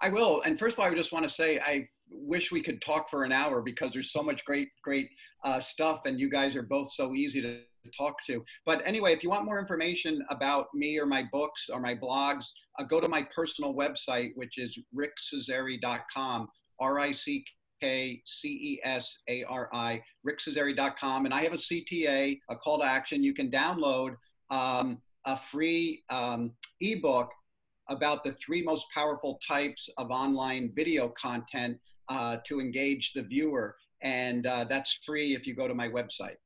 I 0.00 0.08
will. 0.08 0.42
And 0.42 0.58
first 0.58 0.74
of 0.74 0.80
all, 0.80 0.90
I 0.90 0.94
just 0.94 1.12
want 1.12 1.28
to 1.28 1.34
say 1.34 1.58
I 1.60 1.88
wish 2.10 2.52
we 2.52 2.62
could 2.62 2.80
talk 2.82 3.10
for 3.10 3.24
an 3.24 3.32
hour 3.32 3.62
because 3.62 3.92
there's 3.92 4.12
so 4.12 4.22
much 4.22 4.44
great, 4.44 4.68
great 4.82 5.08
uh, 5.44 5.60
stuff, 5.60 6.02
and 6.04 6.18
you 6.18 6.30
guys 6.30 6.56
are 6.56 6.62
both 6.62 6.92
so 6.92 7.14
easy 7.14 7.40
to 7.42 7.60
talk 7.96 8.16
to. 8.26 8.42
But 8.64 8.86
anyway, 8.86 9.12
if 9.12 9.22
you 9.22 9.30
want 9.30 9.44
more 9.44 9.58
information 9.58 10.22
about 10.30 10.68
me 10.74 10.98
or 10.98 11.06
my 11.06 11.24
books 11.32 11.68
or 11.72 11.80
my 11.80 11.94
blogs, 11.94 12.46
uh, 12.78 12.84
go 12.84 13.00
to 13.00 13.08
my 13.08 13.26
personal 13.34 13.74
website, 13.74 14.30
which 14.36 14.58
is 14.58 14.78
rickcesari.com, 14.96 16.48
R 16.80 16.98
I 16.98 17.12
C 17.12 17.44
K 17.80 18.22
C 18.24 18.48
E 18.48 18.80
S 18.84 19.20
A 19.28 19.44
R 19.44 19.68
I, 19.72 20.02
rickcesari.com. 20.26 21.24
And 21.24 21.34
I 21.34 21.42
have 21.42 21.52
a 21.52 21.56
CTA, 21.56 22.38
a 22.48 22.56
call 22.56 22.78
to 22.78 22.84
action. 22.84 23.22
You 23.22 23.34
can 23.34 23.50
download 23.50 24.14
um, 24.50 24.98
a 25.26 25.38
free 25.38 26.02
um, 26.10 26.52
ebook 26.80 27.30
about 27.88 28.24
the 28.24 28.32
three 28.32 28.62
most 28.62 28.86
powerful 28.94 29.38
types 29.46 29.90
of 29.98 30.10
online 30.10 30.72
video 30.74 31.08
content 31.08 31.78
uh, 32.08 32.38
to 32.46 32.60
engage 32.60 33.12
the 33.12 33.22
viewer. 33.22 33.76
And 34.02 34.46
uh, 34.46 34.64
that's 34.64 35.00
free 35.04 35.34
if 35.34 35.46
you 35.46 35.54
go 35.54 35.68
to 35.68 35.74
my 35.74 35.88
website. 35.88 36.36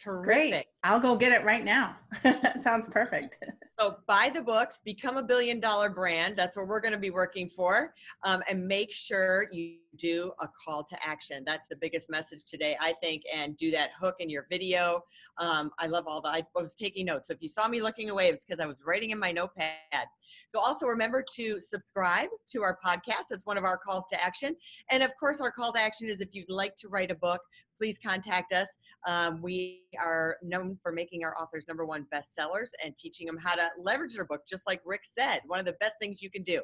Terrific. 0.00 0.50
Great. 0.50 0.64
I'll 0.84 1.00
go 1.00 1.16
get 1.16 1.32
it 1.32 1.44
right 1.44 1.64
now. 1.64 1.96
that 2.22 2.62
sounds 2.62 2.88
perfect. 2.88 3.36
So 3.80 3.96
buy 4.06 4.30
the 4.32 4.42
books, 4.42 4.78
become 4.84 5.16
a 5.16 5.22
billion 5.22 5.58
dollar 5.58 5.90
brand. 5.90 6.36
That's 6.36 6.56
what 6.56 6.68
we're 6.68 6.80
going 6.80 6.92
to 6.92 6.98
be 6.98 7.10
working 7.10 7.50
for. 7.50 7.94
Um, 8.22 8.42
and 8.48 8.66
make 8.66 8.92
sure 8.92 9.48
you 9.50 9.78
do 9.98 10.32
a 10.40 10.48
call 10.64 10.84
to 10.84 10.96
action. 11.06 11.42
That's 11.46 11.68
the 11.68 11.76
biggest 11.76 12.08
message 12.08 12.44
today, 12.44 12.76
I 12.80 12.94
think. 13.02 13.22
And 13.34 13.56
do 13.56 13.70
that 13.72 13.90
hook 14.00 14.16
in 14.20 14.30
your 14.30 14.46
video. 14.50 15.02
Um, 15.38 15.70
I 15.78 15.86
love 15.86 16.04
all 16.06 16.20
the, 16.20 16.30
I 16.30 16.42
was 16.54 16.74
taking 16.74 17.06
notes. 17.06 17.28
So 17.28 17.34
if 17.34 17.42
you 17.42 17.48
saw 17.48 17.68
me 17.68 17.80
looking 17.80 18.10
away, 18.10 18.28
it's 18.28 18.44
because 18.44 18.60
I 18.60 18.66
was 18.66 18.78
writing 18.86 19.10
in 19.10 19.18
my 19.18 19.32
notepad. 19.32 20.06
So 20.48 20.58
also 20.58 20.86
remember 20.86 21.24
to 21.36 21.60
subscribe 21.60 22.28
to 22.52 22.62
our 22.62 22.78
podcast. 22.84 23.24
That's 23.30 23.46
one 23.46 23.58
of 23.58 23.64
our 23.64 23.78
calls 23.78 24.04
to 24.12 24.22
action. 24.22 24.56
And 24.90 25.02
of 25.02 25.10
course, 25.18 25.40
our 25.40 25.50
call 25.50 25.72
to 25.72 25.80
action 25.80 26.08
is 26.08 26.20
if 26.20 26.28
you'd 26.32 26.50
like 26.50 26.76
to 26.76 26.88
write 26.88 27.10
a 27.10 27.14
book, 27.14 27.40
please 27.78 27.98
contact 28.04 28.52
us. 28.52 28.66
Um, 29.06 29.40
we 29.40 29.82
are 30.02 30.36
known 30.42 30.76
for 30.82 30.90
making 30.90 31.24
our 31.24 31.34
authors 31.40 31.66
number 31.68 31.86
one 31.86 32.06
bestsellers 32.12 32.70
and 32.84 32.96
teaching 32.96 33.26
them 33.26 33.38
how 33.40 33.54
to 33.54 33.70
leverage 33.80 34.14
their 34.14 34.24
book, 34.24 34.42
just 34.46 34.66
like 34.66 34.80
Rick 34.84 35.02
said, 35.04 35.40
one 35.46 35.60
of 35.60 35.66
the 35.66 35.74
best 35.74 35.94
things 36.00 36.20
you 36.20 36.30
can 36.30 36.42
do. 36.42 36.60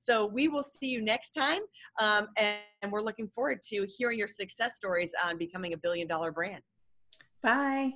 So 0.00 0.26
we 0.26 0.48
will 0.48 0.62
see 0.62 0.88
you 0.88 1.02
next 1.02 1.30
time. 1.30 1.60
Um, 2.00 2.28
and, 2.38 2.58
and 2.84 2.92
we're 2.92 3.00
looking 3.00 3.26
forward 3.34 3.62
to 3.62 3.86
hearing 3.96 4.18
your 4.18 4.28
success 4.28 4.76
stories 4.76 5.10
on 5.24 5.38
becoming 5.38 5.72
a 5.72 5.76
billion 5.76 6.06
dollar 6.06 6.30
brand. 6.30 6.62
Bye. 7.42 7.92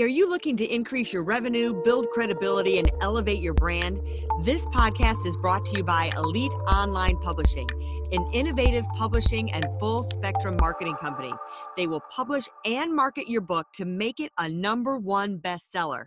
Are 0.00 0.06
you 0.06 0.28
looking 0.28 0.56
to 0.58 0.66
increase 0.66 1.12
your 1.12 1.22
revenue, 1.22 1.82
build 1.84 2.10
credibility, 2.10 2.78
and 2.78 2.90
elevate 3.00 3.40
your 3.40 3.54
brand? 3.54 3.98
This 4.42 4.62
podcast 4.66 5.24
is 5.24 5.36
brought 5.38 5.64
to 5.66 5.76
you 5.76 5.84
by 5.84 6.10
Elite 6.16 6.52
Online 6.68 7.16
Publishing, 7.20 7.68
an 8.12 8.26
innovative 8.34 8.84
publishing 8.96 9.52
and 9.52 9.64
full 9.78 10.02
spectrum 10.02 10.56
marketing 10.60 10.96
company. 10.96 11.32
They 11.76 11.86
will 11.86 12.02
publish 12.10 12.46
and 12.66 12.94
market 12.94 13.28
your 13.28 13.40
book 13.40 13.68
to 13.74 13.84
make 13.84 14.20
it 14.20 14.32
a 14.38 14.48
number 14.48 14.98
one 14.98 15.38
bestseller. 15.38 16.06